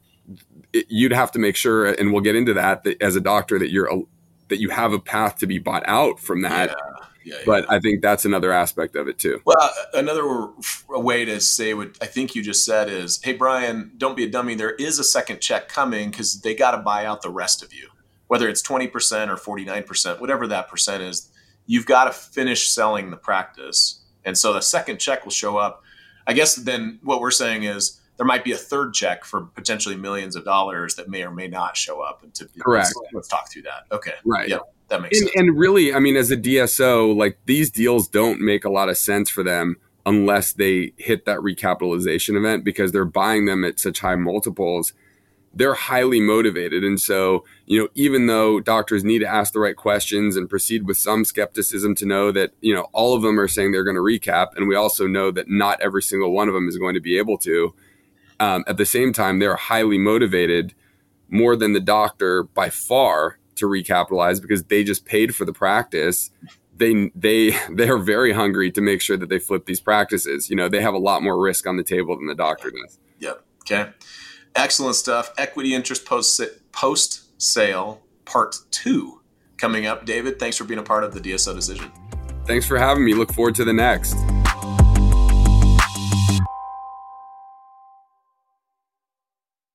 it, 0.71 0.85
you'd 0.89 1.13
have 1.13 1.31
to 1.31 1.39
make 1.39 1.55
sure, 1.55 1.85
and 1.85 2.11
we'll 2.11 2.21
get 2.21 2.35
into 2.35 2.53
that, 2.53 2.83
that 2.83 3.01
as 3.01 3.15
a 3.15 3.21
doctor 3.21 3.59
that 3.59 3.71
you're 3.71 3.93
a, 3.93 4.01
that 4.47 4.59
you 4.59 4.69
have 4.69 4.93
a 4.93 4.99
path 4.99 5.37
to 5.39 5.47
be 5.47 5.59
bought 5.59 5.83
out 5.87 6.19
from 6.19 6.41
that. 6.41 6.69
Yeah. 6.69 7.05
Yeah, 7.25 7.37
but. 7.45 7.69
I 7.69 7.79
think 7.79 8.01
that's 8.01 8.25
another 8.25 8.51
aspect 8.51 8.95
of 8.95 9.07
it 9.07 9.17
too. 9.17 9.41
Well, 9.45 9.71
another 9.93 10.49
way 10.89 11.25
to 11.25 11.39
say 11.39 11.73
what 11.73 11.97
I 12.01 12.05
think 12.05 12.35
you 12.35 12.43
just 12.43 12.65
said 12.65 12.89
is, 12.89 13.21
"Hey, 13.23 13.33
Brian, 13.33 13.91
don't 13.97 14.15
be 14.15 14.25
a 14.25 14.29
dummy. 14.29 14.55
There 14.55 14.73
is 14.73 14.99
a 14.99 15.03
second 15.03 15.39
check 15.41 15.67
coming 15.69 16.11
because 16.11 16.41
they 16.41 16.53
got 16.53 16.71
to 16.71 16.77
buy 16.77 17.05
out 17.05 17.21
the 17.21 17.29
rest 17.29 17.63
of 17.63 17.73
you, 17.73 17.89
whether 18.27 18.47
it's 18.47 18.61
twenty 18.61 18.87
percent 18.87 19.31
or 19.31 19.37
forty 19.37 19.65
nine 19.65 19.83
percent, 19.83 20.21
whatever 20.21 20.47
that 20.47 20.67
percent 20.67 21.03
is 21.03 21.29
you've 21.65 21.85
got 21.85 22.05
to 22.05 22.11
finish 22.11 22.69
selling 22.69 23.09
the 23.11 23.17
practice. 23.17 24.01
And 24.25 24.37
so 24.37 24.53
the 24.53 24.61
second 24.61 24.99
check 24.99 25.25
will 25.25 25.31
show 25.31 25.57
up. 25.57 25.83
I 26.25 26.33
guess 26.33 26.55
then 26.55 26.99
what 27.03 27.19
we're 27.19 27.31
saying 27.31 27.63
is 27.63 27.99
there 28.17 28.25
might 28.25 28.43
be 28.43 28.51
a 28.51 28.57
third 28.57 28.93
check 28.93 29.25
for 29.25 29.41
potentially 29.41 29.95
millions 29.95 30.35
of 30.35 30.45
dollars 30.45 30.95
that 30.95 31.09
may 31.09 31.23
or 31.23 31.31
may 31.31 31.47
not 31.47 31.75
show 31.75 32.01
up. 32.01 32.23
And 32.23 32.33
to, 32.35 32.47
Correct. 32.59 32.93
Let's, 32.95 33.13
let's 33.13 33.27
talk 33.27 33.51
through 33.51 33.63
that. 33.63 33.85
Okay. 33.91 34.13
Right. 34.25 34.49
Yep. 34.49 34.61
That 34.93 35.01
makes 35.01 35.19
and, 35.19 35.29
sense. 35.29 35.39
And 35.39 35.57
really, 35.57 35.93
I 35.93 35.99
mean, 35.99 36.15
as 36.15 36.31
a 36.31 36.37
DSO, 36.37 37.15
like 37.15 37.37
these 37.45 37.69
deals 37.69 38.07
don't 38.07 38.39
make 38.39 38.63
a 38.63 38.69
lot 38.69 38.89
of 38.89 38.97
sense 38.97 39.29
for 39.29 39.43
them 39.43 39.77
unless 40.05 40.53
they 40.53 40.93
hit 40.97 41.25
that 41.25 41.39
recapitalization 41.39 42.37
event 42.37 42.63
because 42.63 42.91
they're 42.91 43.05
buying 43.05 43.45
them 43.45 43.63
at 43.63 43.79
such 43.79 43.99
high 43.99 44.15
multiples 44.15 44.93
they're 45.53 45.75
highly 45.75 46.19
motivated. 46.19 46.83
And 46.83 46.99
so, 46.99 47.45
you 47.65 47.79
know, 47.79 47.87
even 47.93 48.25
though 48.25 48.59
doctors 48.59 49.03
need 49.03 49.19
to 49.19 49.27
ask 49.27 49.53
the 49.53 49.59
right 49.59 49.75
questions 49.75 50.35
and 50.35 50.49
proceed 50.49 50.87
with 50.87 50.97
some 50.97 51.23
skepticism 51.23 51.93
to 51.95 52.05
know 52.05 52.31
that, 52.31 52.51
you 52.61 52.73
know, 52.73 52.87
all 52.91 53.15
of 53.15 53.21
them 53.21 53.39
are 53.39 53.47
saying 53.47 53.71
they're 53.71 53.83
going 53.83 53.95
to 53.95 54.01
recap, 54.01 54.55
and 54.55 54.67
we 54.67 54.75
also 54.75 55.05
know 55.05 55.29
that 55.31 55.49
not 55.49 55.79
every 55.79 56.01
single 56.01 56.31
one 56.31 56.47
of 56.47 56.55
them 56.55 56.67
is 56.67 56.77
going 56.77 56.95
to 56.95 56.99
be 56.99 57.17
able 57.17 57.37
to. 57.39 57.73
Um, 58.39 58.63
at 58.67 58.77
the 58.77 58.85
same 58.85 59.13
time, 59.13 59.39
they're 59.39 59.55
highly 59.55 59.99
motivated 59.99 60.73
more 61.29 61.55
than 61.55 61.73
the 61.73 61.79
doctor 61.79 62.43
by 62.43 62.69
far 62.69 63.37
to 63.55 63.65
recapitalize 63.65 64.41
because 64.41 64.63
they 64.65 64.83
just 64.83 65.05
paid 65.05 65.35
for 65.35 65.45
the 65.45 65.53
practice. 65.53 66.31
They 66.75 67.11
they 67.15 67.55
they 67.71 67.89
are 67.89 67.97
very 67.97 68.33
hungry 68.33 68.71
to 68.71 68.81
make 68.81 69.01
sure 69.01 69.17
that 69.17 69.29
they 69.29 69.39
flip 69.39 69.65
these 69.65 69.81
practices. 69.81 70.49
You 70.49 70.55
know 70.55 70.69
they 70.69 70.81
have 70.81 70.93
a 70.93 70.99
lot 70.99 71.23
more 71.23 71.39
risk 71.39 71.67
on 71.67 71.77
the 71.77 71.83
table 71.83 72.15
than 72.15 72.27
the 72.27 72.35
doctor 72.35 72.71
does. 72.71 72.99
Yep. 73.19 73.43
Okay. 73.61 73.91
Excellent 74.55 74.95
stuff. 74.95 75.33
Equity 75.37 75.73
interest 75.73 76.05
post 76.05 76.41
post 76.71 77.41
sale 77.41 78.01
part 78.25 78.55
two 78.71 79.21
coming 79.57 79.85
up. 79.85 80.05
David 80.05 80.39
thanks 80.39 80.57
for 80.57 80.63
being 80.63 80.79
a 80.79 80.83
part 80.83 81.03
of 81.03 81.13
the 81.13 81.19
dso 81.19 81.55
decision. 81.55 81.91
Thanks 82.45 82.65
for 82.65 82.77
having 82.77 83.05
me. 83.05 83.13
Look 83.13 83.31
forward 83.33 83.55
to 83.55 83.63
the 83.63 83.73
next 83.73 84.15